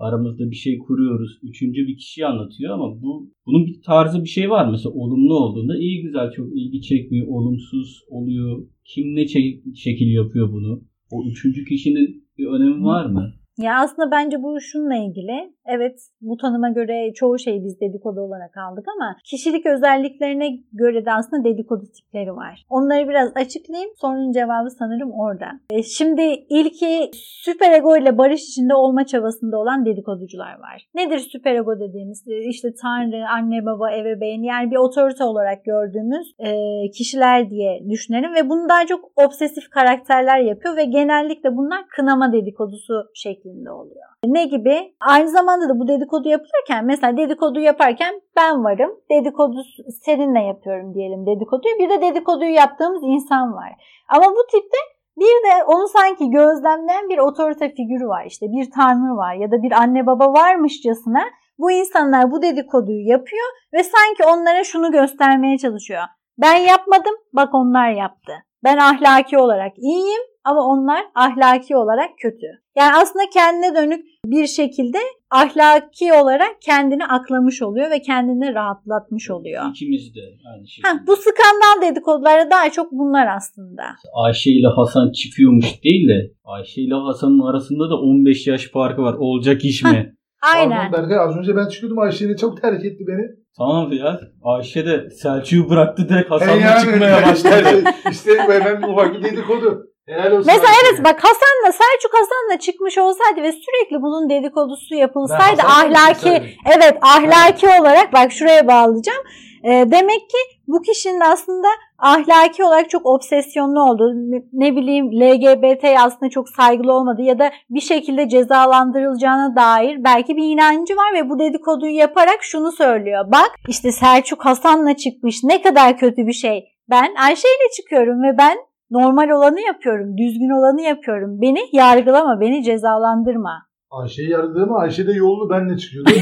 [0.01, 1.39] aramızda bir şey kuruyoruz.
[1.43, 4.71] Üçüncü bir kişiyi anlatıyor ama bu bunun bir tarzı bir şey var.
[4.71, 7.27] Mesela olumlu olduğunda iyi güzel çok ilgi çekmiyor.
[7.27, 8.67] Olumsuz oluyor.
[8.85, 10.83] Kim ne çe- şekil yapıyor bunu?
[11.11, 13.33] O üçüncü kişinin bir önemi var mı?
[13.57, 15.53] Ya aslında bence bu şununla ilgili.
[15.65, 21.11] Evet bu tanıma göre çoğu şeyi biz dedikodu olarak aldık ama kişilik özelliklerine göre de
[21.11, 22.65] aslında dedikodu tipleri var.
[22.69, 23.91] Onları biraz açıklayayım.
[24.01, 25.47] Sorunun cevabı sanırım orada.
[25.71, 30.87] E, Şimdi ilki süperego ile barış içinde olma çabasında olan dedikoducular var.
[30.95, 32.27] Nedir süperego dediğimiz?
[32.27, 36.51] E, İşte tanrı, anne, baba, ebeveyn yani bir otorite olarak gördüğümüz e,
[36.91, 42.93] kişiler diye düşünelim ve bunu daha çok obsesif karakterler yapıyor ve genellikle bunlar kınama dedikodusu
[43.13, 44.07] şeklinde oluyor.
[44.25, 44.95] Ne gibi?
[44.99, 48.91] Aynı zamanda da bu dedikodu yapılırken mesela dedikodu yaparken ben varım.
[49.11, 49.61] Dedikodu
[50.05, 51.79] seninle yapıyorum diyelim dedikoduyu.
[51.79, 53.71] Bir de dedikoduyu yaptığımız insan var.
[54.09, 54.77] Ama bu tipte
[55.17, 58.25] bir de onu sanki gözlemleyen bir otorite figürü var.
[58.25, 61.23] İşte bir tanrı var ya da bir anne baba varmışçasına
[61.57, 66.03] bu insanlar bu dedikoduyu yapıyor ve sanki onlara şunu göstermeye çalışıyor.
[66.37, 68.33] Ben yapmadım, bak onlar yaptı.
[68.63, 72.47] Ben ahlaki olarak iyiyim ama onlar ahlaki olarak kötü.
[72.77, 74.97] Yani aslında kendine dönük bir şekilde
[75.31, 79.69] ahlaki olarak kendini aklamış oluyor ve kendini rahatlatmış oluyor.
[79.69, 80.19] İkimiz de
[80.53, 80.87] aynı şekilde.
[80.87, 83.83] Ha, bu skandal dedikoduları daha çok bunlar aslında.
[84.25, 89.13] Ayşe ile Hasan çıkıyormuş değil de Ayşe ile Hasan'ın arasında da 15 yaş farkı var.
[89.13, 90.15] Olacak iş mi?
[90.41, 90.91] Aynen.
[90.91, 93.25] Pardon Berkay az önce ben çıkıyordum Ayşe'nin çok terk etti beni.
[93.57, 94.19] tamam ya.
[94.43, 97.83] Ayşe de Selçuk'u bıraktı direkt Hasan'la yani, çıkmaya başladı.
[98.11, 99.83] işte bu hemen ufak bir dedikodu.
[100.07, 100.51] Helal olsun.
[100.53, 106.43] Mesela evet bak Hasan'la Selçuk Hasan'la çıkmış olsaydı ve sürekli bunun dedikodusu yapılsaydı Ben ahlaki
[106.75, 109.23] evet ahlaki olarak bak şuraya bağlayacağım.
[109.63, 111.67] Ee, demek ki bu kişinin aslında
[112.01, 117.51] ahlaki olarak çok obsesyonlu olduğu, ne, ne bileyim LGBT aslında çok saygılı olmadığı ya da
[117.69, 123.25] bir şekilde cezalandırılacağına dair belki bir inancı var ve bu dedikoduyu yaparak şunu söylüyor.
[123.27, 126.65] Bak işte Selçuk Hasan'la çıkmış ne kadar kötü bir şey.
[126.89, 128.57] Ben Ayşe ile çıkıyorum ve ben
[128.91, 131.41] normal olanı yapıyorum, düzgün olanı yapıyorum.
[131.41, 133.51] Beni yargılama, beni cezalandırma.
[133.91, 136.09] Ayşe'yi yargıladı ama Ayşe de yollu benle çıkıyordu.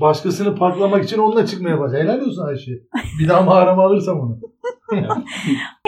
[0.00, 2.02] Başkasını patlamak için onunla çıkmaya başladı.
[2.02, 2.72] Helal olsun Ayşe.
[3.20, 4.38] Bir daha mağarama alırsam onu.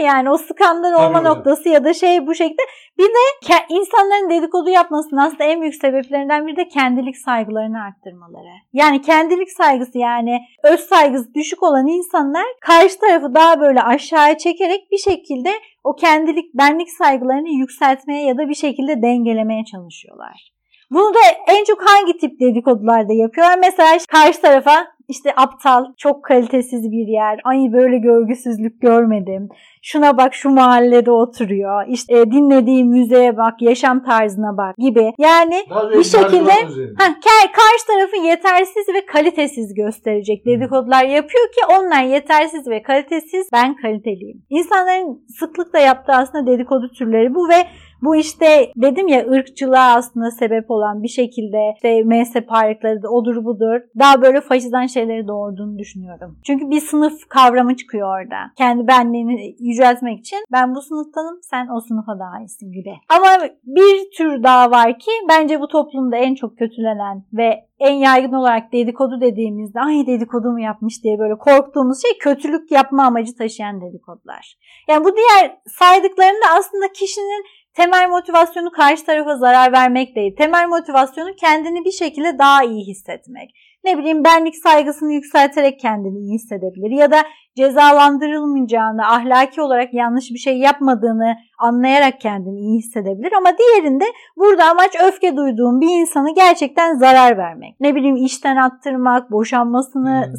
[0.01, 1.25] Yani o skandal olma hocam.
[1.25, 2.63] noktası ya da şey bu şekilde.
[2.99, 8.53] Bir de insanların dedikodu yapmasının aslında en büyük sebeplerinden biri de kendilik saygılarını arttırmaları.
[8.73, 14.91] Yani kendilik saygısı yani öz saygısı düşük olan insanlar karşı tarafı daha böyle aşağıya çekerek
[14.91, 15.51] bir şekilde
[15.85, 20.54] o kendilik benlik saygılarını yükseltmeye ya da bir şekilde dengelemeye çalışıyorlar.
[20.95, 23.59] Bunu da en çok hangi tip dedikodularda yapıyorlar?
[23.59, 29.49] Mesela karşı tarafa işte aptal, çok kalitesiz bir yer, ay böyle görgüsüzlük görmedim,
[29.83, 35.13] şuna bak şu mahallede oturuyor, işte e, dinlediği müziğe bak, yaşam tarzına bak gibi.
[35.19, 36.65] Yani Daha Bir şekilde-.
[36.99, 43.49] Ha, ka- karşı tarafı yetersiz ve kalitesiz gösterecek dedikodular yapıyor ki onlar yetersiz ve kalitesiz,
[43.53, 44.43] ben kaliteliyim.
[44.51, 47.67] İnsanların sıklıkla yaptığı aslında dedikodu türleri bu ve
[48.03, 53.45] bu işte dedim ya ırkçılığa aslında sebep olan bir şekilde işte mezhep ayrıkları da odur
[53.45, 56.39] budur daha böyle faşizan şeyleri doğurduğunu düşünüyorum.
[56.47, 58.37] Çünkü bir sınıf kavramı çıkıyor orada.
[58.59, 62.95] Kendi benliğini yüceltmek için ben bu sınıftanım sen o sınıfa daha iyisin gibi.
[63.09, 68.33] Ama bir tür daha var ki bence bu toplumda en çok kötülenen ve en yaygın
[68.33, 73.81] olarak dedikodu dediğimizde ay dedikodu mu yapmış diye böyle korktuğumuz şey kötülük yapma amacı taşıyan
[73.81, 74.57] dedikodular.
[74.89, 80.37] Yani bu diğer saydıklarında aslında kişinin temel motivasyonu karşı tarafa zarar vermek değil.
[80.37, 83.51] Temel motivasyonu kendini bir şekilde daha iyi hissetmek.
[83.85, 87.25] Ne bileyim benlik saygısını yükselterek kendini iyi hissedebilir ya da
[87.57, 93.33] cezalandırılmayacağını, ahlaki olarak yanlış bir şey yapmadığını anlayarak kendini iyi hissedebilir.
[93.39, 94.05] Ama diğerinde
[94.37, 97.81] burada amaç öfke duyduğum bir insanı gerçekten zarar vermek.
[97.81, 100.35] Ne bileyim işten attırmak, boşanmasını Hmm.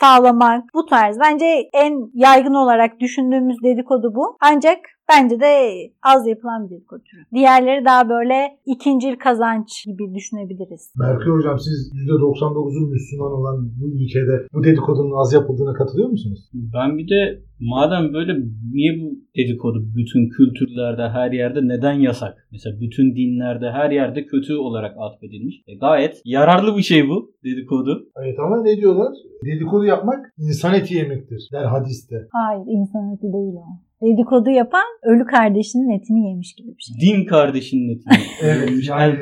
[0.00, 1.18] sağlamak bu tarz.
[1.20, 4.36] Bence en yaygın olarak düşündüğümüz dedikodu bu.
[4.40, 4.78] Ancak
[5.08, 7.20] bence de az yapılan bir dedikodu türü.
[7.34, 10.92] Diğerleri daha böyle ikincil kazanç gibi düşünebiliriz.
[11.00, 16.50] Berkay Hocam siz %99'un Müslüman olan bu ülkede bu dedikodunun az yapıldığına katılıyor musunuz?
[16.74, 18.32] Ben bir de madem böyle
[18.72, 22.48] niye bu dedikodu bütün kültürlerde her yerde neden yasak?
[22.52, 25.62] Mesela bütün dinlerde her yerde kötü olarak atfedilmiş.
[25.66, 28.08] E, gayet yararlı bir şey bu dedikodu.
[28.22, 29.12] Evet ama ne diyorlar?
[29.44, 32.16] Dedikodu yapmak insan eti yemektir der hadiste.
[32.32, 33.87] Hayır insan eti değil o.
[34.02, 36.96] Dedikodu yapan ölü kardeşinin etini yemiş gibi bir şey.
[37.00, 38.24] Din kardeşinin etini.
[38.42, 39.18] Evet, Ölmüş yani- arada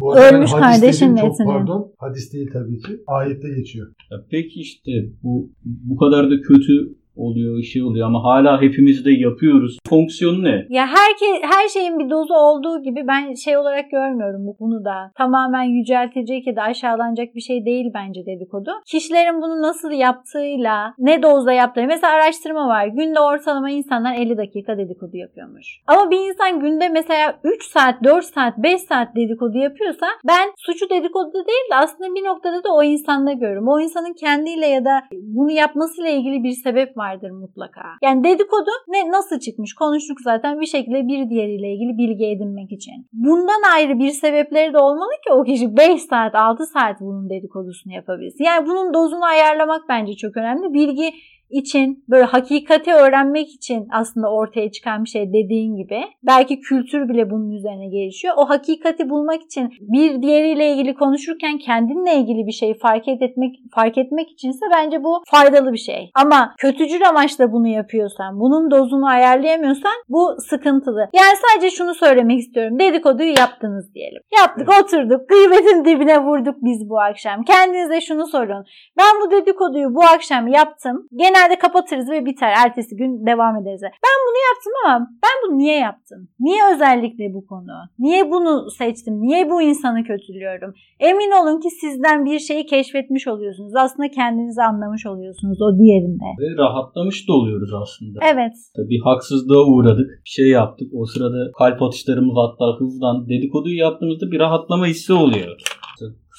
[0.00, 1.46] ben Ölmüş hadis kardeşin dedim, çok etini.
[1.46, 1.92] Pardon.
[1.98, 2.92] Hadis değil tabii ki.
[3.06, 3.86] Ayette geçiyor.
[4.10, 9.10] Ya peki işte bu bu kadar da kötü oluyor, şey oluyor ama hala hepimiz de
[9.10, 9.78] yapıyoruz.
[9.88, 10.66] Fonksiyonu ne?
[10.68, 15.10] Ya herke, her şeyin bir dozu olduğu gibi ben şey olarak görmüyorum bu- bunu da.
[15.18, 18.70] Tamamen yüceltilecek ya da aşağılanacak bir şey değil bence dedikodu.
[18.86, 21.86] Kişilerin bunu nasıl yaptığıyla, ne dozda yaptığı.
[21.86, 22.86] Mesela araştırma var.
[22.86, 25.66] Günde ortalama insanlar 50 dakika dedikodu yapıyormuş.
[25.86, 30.90] Ama bir insan günde mesela 3 saat, 4 saat, 5 saat dedikodu yapıyorsa ben suçu
[30.90, 33.68] dedikoduda değil de aslında bir noktada da o insanda görüyorum.
[33.68, 37.82] O insanın kendiyle ya da bunu yapmasıyla ilgili bir sebep vardır mutlaka.
[38.02, 39.74] Yani dedikodu ne nasıl çıkmış?
[39.74, 43.06] Konuştuk zaten bir şekilde bir diğeriyle ilgili bilgi edinmek için.
[43.12, 47.92] Bundan ayrı bir sebepleri de olmalı ki o kişi 5 saat 6 saat bunun dedikodusunu
[47.92, 48.44] yapabilsin.
[48.44, 50.74] Yani bunun dozunu ayarlamak bence çok önemli.
[50.74, 51.12] Bilgi
[51.50, 56.00] için böyle hakikati öğrenmek için aslında ortaya çıkan bir şey dediğin gibi.
[56.22, 58.34] Belki kültür bile bunun üzerine gelişiyor.
[58.36, 63.98] O hakikati bulmak için bir diğeriyle ilgili konuşurken kendinle ilgili bir şey fark etmek fark
[63.98, 66.10] etmek içinse bence bu faydalı bir şey.
[66.14, 71.08] Ama kötücül amaçla bunu yapıyorsan, bunun dozunu ayarlayamıyorsan bu sıkıntılı.
[71.12, 72.78] Yani sadece şunu söylemek istiyorum.
[72.78, 74.22] Dedikoduyu yaptınız diyelim.
[74.40, 77.44] Yaptık, oturduk, gıybetin dibine vurduk biz bu akşam.
[77.44, 78.64] Kendinize şunu sorun.
[78.98, 81.08] Ben bu dedikoduyu bu akşam yaptım.
[81.36, 82.52] Genelde kapatırız ve biter.
[82.64, 83.82] Ertesi gün devam ederiz.
[83.82, 86.28] Ben bunu yaptım ama ben bunu niye yaptım?
[86.40, 87.76] Niye özellikle bu konu?
[87.98, 89.14] Niye bunu seçtim?
[89.20, 90.74] Niye bu insanı kötülüyorum?
[91.00, 93.72] Emin olun ki sizden bir şeyi keşfetmiş oluyorsunuz.
[93.76, 96.28] Aslında kendinizi anlamış oluyorsunuz o diğerinde.
[96.40, 98.18] Ve rahatlamış da oluyoruz aslında.
[98.32, 98.54] Evet.
[98.76, 100.10] Bir haksızlığa uğradık.
[100.24, 100.88] Bir şey yaptık.
[100.94, 103.28] O sırada kalp atışlarımız hatta hızlan.
[103.28, 105.56] Dedikoduyu yaptığımızda bir rahatlama hissi oluyor.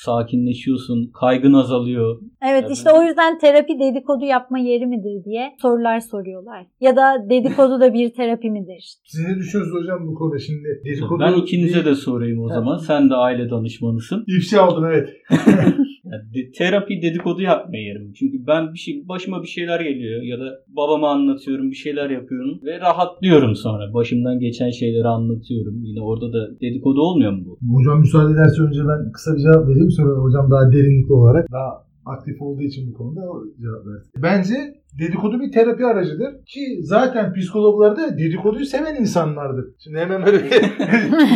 [0.05, 2.21] Sakinleşiyorsun, kaygın azalıyor.
[2.41, 6.65] Evet Yani- işte o yüzden terapi dedikodu yapma yeri midir diye sorular soruyorlar.
[6.81, 8.95] Ya da dedikodu da bir terapi midir?
[9.05, 10.81] Siz ne düşünüyorsunuz hocam bu konuda şimdi?
[10.85, 12.77] Dedikodu Ben ikinize değil, de sorayım o zaman.
[12.77, 14.23] Sen de aile danışmanısın.
[14.27, 15.09] İfşa oldum evet.
[16.11, 18.13] Yani terapi dedikodu yapma yerim.
[18.13, 22.59] Çünkü ben bir şey başıma bir şeyler geliyor ya da babama anlatıyorum, bir şeyler yapıyorum
[22.63, 23.93] ve rahatlıyorum sonra.
[23.93, 25.75] Başımdan geçen şeyleri anlatıyorum.
[25.83, 27.77] Yine orada da dedikodu olmuyor mu bu?
[27.77, 29.91] Hocam müsaade ederse önce ben kısa bir cevap vereyim.
[29.91, 33.21] Sonra hocam daha derinlikli olarak daha aktif olduğu için bu konuda
[33.61, 34.11] cevap versin.
[34.17, 34.55] Bence
[34.99, 39.65] dedikodu bir terapi aracıdır ki zaten psikologlar da dedikoduyu seven insanlardır.
[39.79, 40.37] Şimdi hemen böyle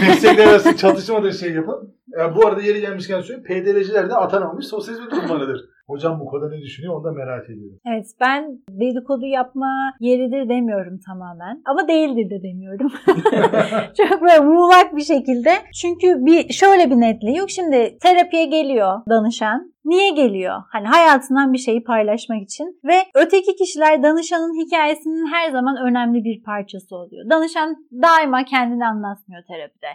[0.01, 1.91] meslekler arası çatışma da şey yapalım.
[2.19, 3.43] Ya bu arada yeri gelmişken söyleyeyim.
[3.43, 5.61] PDR'ciler de atanamamış sosyal hizmet uzmanıdır.
[5.87, 7.79] Hocam bu konuda ne düşünüyor onu da merak ediyorum.
[7.85, 11.61] Evet ben dedikodu yapma yeridir demiyorum tamamen.
[11.65, 12.91] Ama değildir de demiyorum.
[13.97, 15.51] Çok böyle muğlak bir şekilde.
[15.81, 17.49] Çünkü bir şöyle bir netliği yok.
[17.49, 19.71] Şimdi terapiye geliyor danışan.
[19.85, 20.61] Niye geliyor?
[20.69, 26.43] Hani hayatından bir şeyi paylaşmak için ve öteki kişiler danışanın hikayesinin her zaman önemli bir
[26.43, 27.29] parçası oluyor.
[27.29, 29.87] Danışan daima kendini anlatmıyor terapide.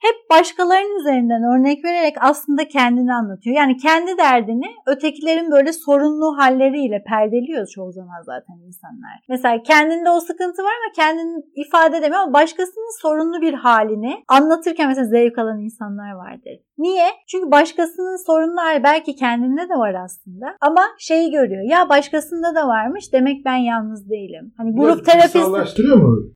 [0.00, 3.56] Hep başkalarının üzerinden örnek vererek aslında kendini anlatıyor.
[3.56, 9.16] Yani kendi derdini ötekilerin böyle sorunlu halleriyle perdeliyor çoğu zaman zaten insanlar.
[9.28, 14.88] Mesela kendinde o sıkıntı var ama kendini ifade edemiyor ama başkasının sorunlu bir halini anlatırken
[14.88, 16.58] mesela zevk alan insanlar vardır.
[16.78, 17.06] Niye?
[17.28, 21.62] Çünkü başkasının sorunlu hali belki kendinde de var aslında ama şeyi görüyor.
[21.70, 24.54] Ya başkasında da varmış demek ben yalnız değilim.
[24.56, 26.32] Hani grup dışsallaştırıyor mu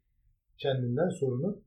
[0.59, 1.66] kendinden sorunu?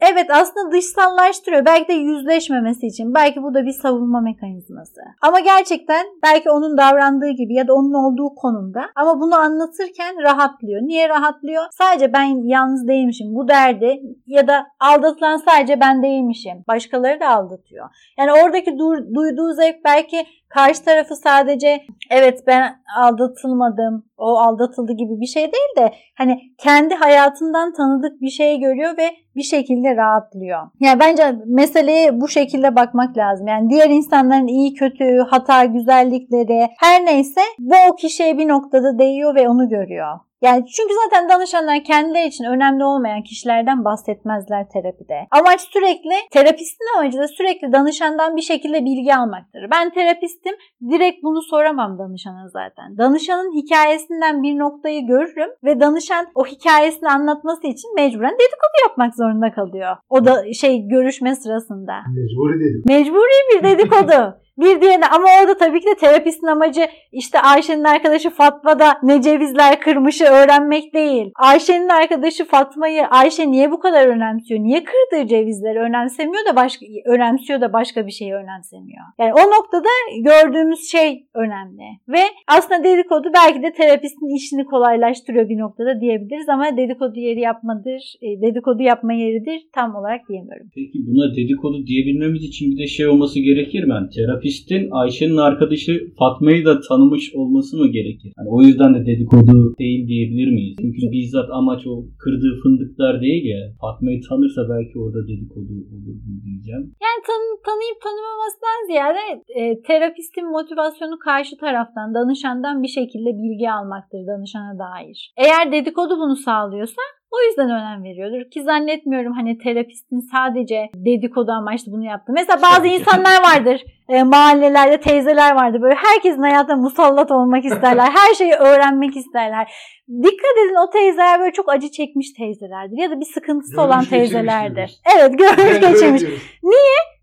[0.00, 1.66] Evet aslında dışsallaştırıyor.
[1.66, 3.14] Belki de yüzleşmemesi için.
[3.14, 5.00] Belki bu da bir savunma mekanizması.
[5.22, 8.82] Ama gerçekten belki onun davrandığı gibi ya da onun olduğu konumda.
[8.96, 10.82] Ama bunu anlatırken rahatlıyor.
[10.82, 11.64] Niye rahatlıyor?
[11.70, 13.26] Sadece ben yalnız değilmişim.
[13.34, 16.64] Bu derdi ya da aldatılan sadece ben değilmişim.
[16.68, 17.88] Başkaları da aldatıyor.
[18.18, 25.20] Yani oradaki du- duyduğu zevk belki karşı tarafı sadece evet ben aldatılmadım, o aldatıldı gibi
[25.20, 30.60] bir şey değil de hani kendi hayatından tanıdık bir şey görüyor ve bir şekilde rahatlıyor.
[30.80, 33.46] Yani bence meseleye bu şekilde bakmak lazım.
[33.46, 39.34] Yani diğer insanların iyi kötü, hata, güzellikleri her neyse bu o kişiye bir noktada değiyor
[39.34, 40.18] ve onu görüyor.
[40.42, 45.26] Yani çünkü zaten danışanlar kendileri için önemli olmayan kişilerden bahsetmezler terapide.
[45.30, 49.60] Amaç sürekli, terapistin amacı da sürekli danışandan bir şekilde bilgi almaktır.
[49.72, 50.54] Ben terapistim,
[50.90, 52.98] direkt bunu soramam danışana zaten.
[52.98, 59.52] Danışanın hikayesinden bir noktayı görürüm ve danışan o hikayesini anlatması için mecburen dedikodu yapmak zorunda
[59.52, 59.96] kalıyor.
[60.08, 61.92] O da şey görüşme sırasında.
[62.16, 62.82] Mecburi dedim.
[62.86, 64.40] Mecburi bir dedikodu.
[64.58, 66.80] Bir diğerine ama orada tabii ki de terapistin amacı
[67.12, 71.30] işte Ayşe'nin arkadaşı Fatma da ne cevizler kırmışı öğrenmek değil.
[71.34, 74.60] Ayşe'nin arkadaşı Fatma'yı Ayşe niye bu kadar önemsiyor?
[74.60, 79.04] Niye kırdığı cevizleri önemsemiyor da başka önemsiyor da başka bir şeyi önemsemiyor.
[79.18, 79.88] Yani o noktada
[80.24, 81.82] gördüğümüz şey önemli.
[82.08, 88.14] Ve aslında dedikodu belki de terapistin işini kolaylaştırıyor bir noktada diyebiliriz ama dedikodu yeri yapmadır,
[88.22, 90.66] e, dedikodu yapma yeridir tam olarak diyemiyorum.
[90.74, 93.92] Peki buna dedikodu diyebilmemiz için bir de şey olması gerekir mi?
[93.92, 94.10] Yani
[94.40, 98.32] terapistin Ayşe'nin arkadaşı Fatma'yı da tanımış olması mı gerekir?
[98.38, 100.76] Yani o yüzden de dedikodu değil diyebilir miyiz?
[100.80, 103.60] Çünkü bizzat amaç o kırdığı fındıklar değil ya.
[103.80, 106.84] Fatma'yı tanırsa belki orada dedikodu olur diyeceğim.
[107.06, 109.24] Yani tanı, tanıyıp tanımamasından ziyade
[109.58, 115.32] e, terapistin motivasyonu karşı taraftan, danışandan bir şekilde bilgi almaktır danışana dair.
[115.36, 121.92] Eğer dedikodu bunu sağlıyorsa o yüzden önem veriyordur ki zannetmiyorum hani terapistin sadece dedikodu amaçlı
[121.92, 122.32] bunu yaptı.
[122.32, 128.10] Mesela bazı insanlar vardır e, mahallelerde teyzeler vardır böyle herkesin hayatına musallat olmak isterler.
[128.16, 129.72] Her şeyi öğrenmek isterler.
[130.08, 134.04] Dikkat edin o teyzeler böyle çok acı çekmiş teyzelerdir ya da bir sıkıntısı Görmüş olan
[134.04, 135.00] teyzelerdir.
[135.16, 136.20] Evet görmüş geçirmiş.
[136.20, 136.42] diyoruz.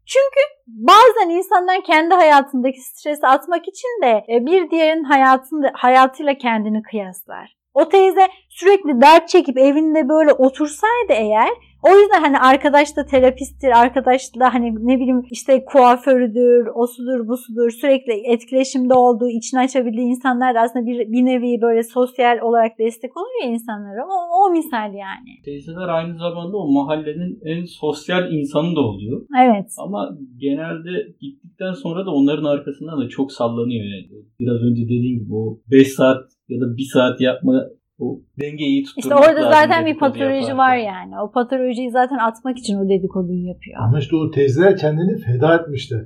[0.07, 6.81] Çünkü bazen insanlar kendi hayatındaki stresi atmak için de e, bir diğerinin hayatında, hayatıyla kendini
[6.81, 7.56] kıyaslar.
[7.77, 11.49] O teyze sürekli dert çekip evinde böyle otursaydı eğer
[11.89, 17.71] o yüzden hani arkadaş da terapisttir, arkadaş da hani ne bileyim işte kuaförüdür, osudur, busudur
[17.71, 23.17] sürekli etkileşimde olduğu, içini açabildiği insanlar da aslında bir, bir nevi böyle sosyal olarak destek
[23.17, 24.05] olur ya insanlara.
[24.05, 25.31] O, o misal yani.
[25.45, 29.21] Teyzeler aynı zamanda o mahallenin en sosyal insanı da oluyor.
[29.43, 29.75] Evet.
[29.77, 34.25] Ama genelde gittikten sonra da onların arkasından da çok sallanıyor yani.
[34.39, 37.69] Biraz önce dediğim gibi o 5 saat ya da 1 saat yapma
[37.99, 40.57] o dengeyi iyi İşte tutturmak orada lazım zaten bir patoloji yaparken.
[40.57, 41.19] var yani.
[41.21, 43.77] O patolojiyi zaten atmak için o dedikoduyu yapıyor.
[43.83, 46.05] Ama işte o teyzeler kendini feda etmişler.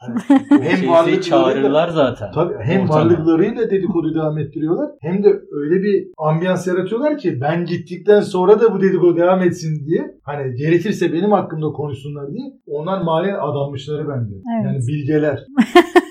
[0.00, 0.18] Hani
[0.50, 2.32] Hem varlıklarıyla çağırırlar zaten.
[2.32, 3.00] Tabii hem Ortama.
[3.00, 8.74] varlıklarıyla dedikodu devam ettiriyorlar hem de öyle bir ambiyans yaratıyorlar ki ben gittikten sonra da
[8.74, 14.34] bu dedikodu devam etsin diye hani gerekirse benim hakkımda konuşsunlar diye onlar mahallenin adanmışları bence.
[14.34, 14.64] Evet.
[14.64, 15.38] Yani bilgeler.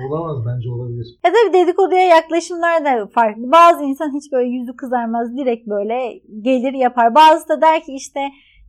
[0.00, 1.06] yani olamaz bence olabilir.
[1.24, 3.42] Ya tabii dedikoduya yaklaşımlar da farklı.
[3.52, 5.36] Bazı insan hiç böyle yüzü kızarmaz.
[5.36, 7.14] Direkt böyle gelir yapar.
[7.14, 8.20] Bazısı da der ki işte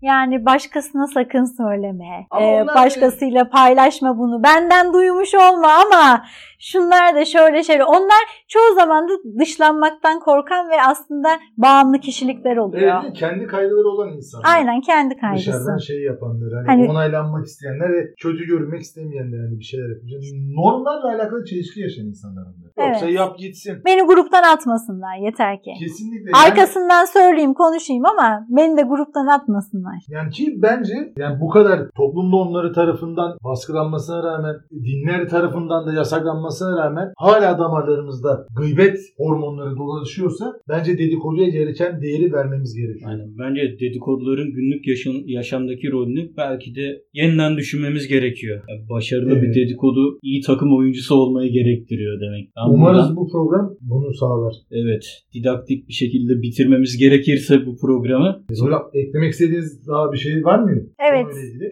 [0.01, 2.27] yani başkasına sakın söyleme.
[2.31, 4.43] Ama Ee, başkasıyla paylaşma bunu.
[4.43, 6.23] Benden duymuş olma ama
[6.59, 7.83] şunlar da şöyle şöyle.
[7.83, 13.01] Onlar çoğu zaman da dışlanmaktan korkan ve aslında bağımlı kişilikler oluyor.
[13.03, 14.45] Evet, kendi kaygıları olan insanlar.
[14.55, 15.47] Aynen kendi kaygısı.
[15.47, 20.21] Dışarıdan şey yapanlar, hani, Hani- onaylanmak isteyenler ve kötü görünmek istemeyenler hani bir şeyler yapıyor.
[20.55, 22.87] Normlarla alakalı çelişki yaşayan insanlar onlar.
[22.89, 23.15] Yoksa Evet.
[23.19, 23.81] yap gitsin.
[23.85, 25.71] Beni gruptan atmasınlar yeter ki.
[25.79, 26.31] Kesinlikle.
[26.33, 29.95] Yani- Arkasından söyleyeyim konuşayım ama beni de gruptan atmasınlar.
[30.07, 36.48] Yani ki bence yani bu kadar toplum normları tarafından baskılanmasına rağmen dinler tarafından da yasaklanmasına
[36.77, 43.11] rağmen hala damarlarımızda gıybet hormonları dolaşıyorsa bence dedikoduya gereken değeri vermemiz gerekiyor.
[43.11, 43.27] Aynen.
[43.39, 48.61] Bence dedikoduların günlük yaşam, yaşamdaki rolünü belki de yeniden düşünmemiz gerekiyor.
[48.69, 49.43] Yani başarılı Evet.
[49.43, 52.49] bir dedikodu iyi takım oyuncusu olmayı gerektiriyor demek.
[52.57, 54.53] Ben Umarız buradan- bu program bunu sağlar.
[54.71, 60.59] evet didaktik bir şekilde bitirmemiz gerekirse bu programı Hocam eklemek istediğiniz daha bir şey var
[60.59, 60.69] mı?
[61.11, 61.25] Evet.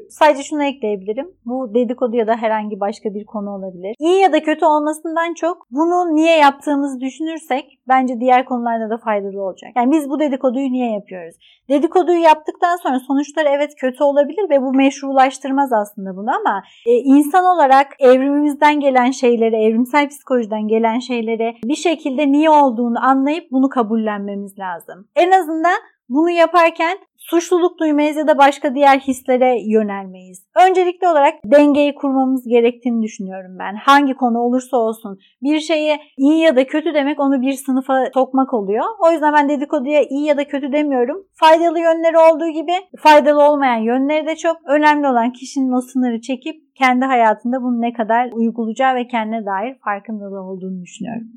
[0.09, 1.25] Sadece şunu ekleyebilirim.
[1.45, 3.95] Bu dedikodu ya da herhangi başka bir konu olabilir.
[3.99, 9.41] İyi ya da kötü olmasından çok bunu niye yaptığımızı düşünürsek bence diğer konularda da faydalı
[9.41, 9.72] olacak.
[9.76, 11.36] Yani biz bu dedikoduyu niye yapıyoruz?
[11.70, 17.45] Dedikoduyu yaptıktan sonra sonuçları evet kötü olabilir ve bu meşrulaştırmaz aslında bunu ama e, insan
[17.45, 24.59] olarak evrimimizden gelen şeyleri, evrimsel psikolojiden gelen şeyleri bir şekilde niye olduğunu anlayıp bunu kabullenmemiz
[24.59, 25.07] lazım.
[25.15, 25.78] En azından
[26.09, 26.97] bunu yaparken
[27.30, 30.47] suçluluk duymayız ya da başka diğer hislere yönelmeyiz.
[30.67, 33.75] Öncelikli olarak dengeyi kurmamız gerektiğini düşünüyorum ben.
[33.75, 38.53] Hangi konu olursa olsun bir şeye iyi ya da kötü demek onu bir sınıfa sokmak
[38.53, 38.86] oluyor.
[39.07, 41.17] O yüzden ben dedikoduya iyi ya da kötü demiyorum.
[41.34, 44.57] Faydalı yönleri olduğu gibi faydalı olmayan yönleri de çok.
[44.67, 49.75] Önemli olan kişinin o sınırı çekip kendi hayatında bunu ne kadar uygulayacağı ve kendine dair
[49.86, 51.28] farkındalığı olduğunu düşünüyorum.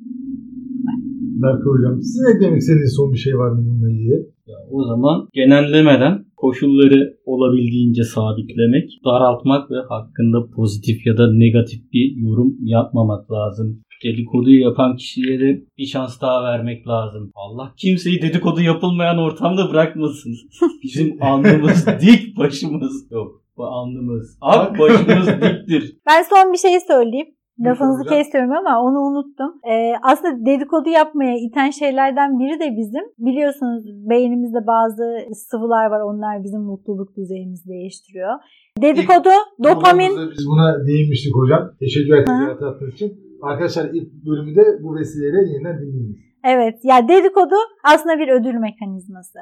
[1.42, 4.14] Berkay Hocam sizin eklemek istediğiniz son bir şey var mı bununla ilgili?
[4.46, 12.16] Ya o zaman genellemeden koşulları olabildiğince sabitlemek, daraltmak ve hakkında pozitif ya da negatif bir
[12.16, 13.80] yorum yapmamak lazım.
[14.04, 17.30] Dedikoduyu yapan kişiye de bir şans daha vermek lazım.
[17.34, 20.32] Allah kimseyi dedikodu yapılmayan ortamda bırakmasın.
[20.82, 23.42] Bizim alnımız dik başımız yok.
[23.60, 26.00] Bu alnımız ak başımız diktir.
[26.08, 27.26] Ben son bir şey söyleyeyim.
[27.64, 29.50] Lafınızı kesiyorum ama onu unuttum.
[29.70, 33.04] Ee, aslında dedikodu yapmaya iten şeylerden biri de bizim.
[33.18, 35.04] Biliyorsunuz beynimizde bazı
[35.50, 36.00] sıvılar var.
[36.00, 38.34] Onlar bizim mutluluk düzeyimizi değiştiriyor.
[38.82, 39.34] Dedikodu,
[39.64, 40.08] dopamin.
[40.08, 41.62] Programımızda Biz buna değinmiştik hocam.
[41.80, 43.10] Teşekkür ederim için.
[43.42, 46.29] Arkadaşlar ilk bölümü de bu vesileyle yeniden dinleyiniz.
[46.44, 49.38] Evet, ya dedikodu aslında bir ödül mekanizması.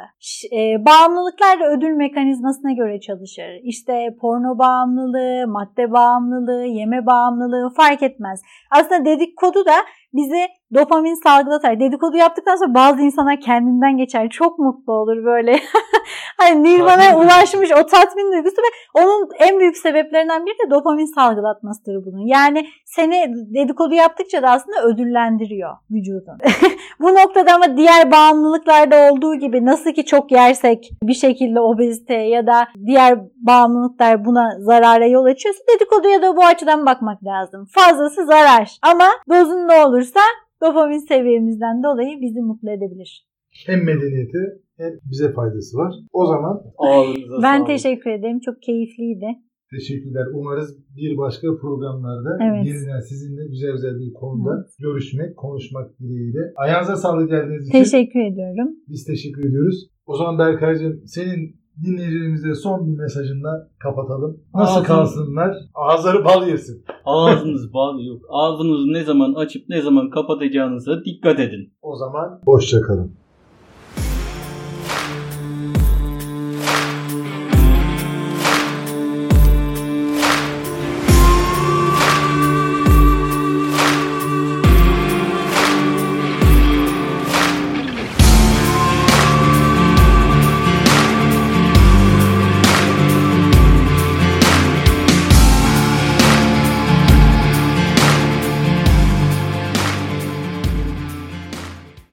[0.53, 3.61] E, bağımlılıklar da ödül mekanizmasına göre çalışır.
[3.63, 8.41] İşte porno bağımlılığı, madde bağımlılığı, yeme bağımlılığı fark etmez.
[8.71, 9.75] Aslında dedikodu da
[10.13, 11.81] bizi dopamin salgılatar.
[11.81, 14.29] Dedikodu yaptıktan sonra bazı insanlar kendinden geçer.
[14.31, 15.61] Çok mutlu olur böyle.
[16.39, 22.07] hani Nirvana'ya ulaşmış o tatmin duygusu ve onun en büyük sebeplerinden biri de dopamin salgılatmasıdır
[22.07, 22.27] bunun.
[22.27, 26.39] Yani seni dedikodu yaptıkça da aslında ödüllendiriyor vücudun.
[27.01, 32.47] Bu noktada ama diğer bağımlılıklarda olduğu gibi nasıl ki çok yersek bir şekilde obezite ya
[32.47, 37.67] da diğer bağımlılıklar buna zarara yol açıyorsa dedikoduya da bu açıdan bakmak lazım.
[37.71, 40.21] Fazlası zarar ama dozunda olursa
[40.63, 43.27] dopamin seviyemizden dolayı bizi mutlu edebilir.
[43.67, 44.39] Hem medeniyete
[44.77, 45.93] hem bize faydası var.
[46.13, 47.67] O zaman Ağzınıza Ben sağlık.
[47.67, 48.41] teşekkür ederim.
[48.41, 49.27] Çok keyifliydi.
[49.71, 50.27] teşekkürler.
[50.35, 52.67] Umarız bir başka programlarda Evet.
[52.67, 56.39] yeniden sizinle güzel güzel bir konuda görüşmek, konuşmak dileğiyle.
[56.57, 58.69] Ayağınıza sağlık geldiğiniz için Teşekkür ediyorum.
[58.89, 59.89] biz teşekkür ediyoruz.
[60.07, 64.41] O zaman Berkay'cığım senin dinleyicilerimize son bir mesajınla kapatalım.
[64.55, 65.55] Nasıl Ağzın- kalsınlar?
[65.75, 66.85] Ağızları bal yesin.
[67.05, 68.23] Ağzınız bağlı yok.
[68.29, 71.73] Ağzınızı ne zaman açıp ne zaman kapatacağınıza dikkat edin.
[71.83, 73.13] O zaman hoşça kalın.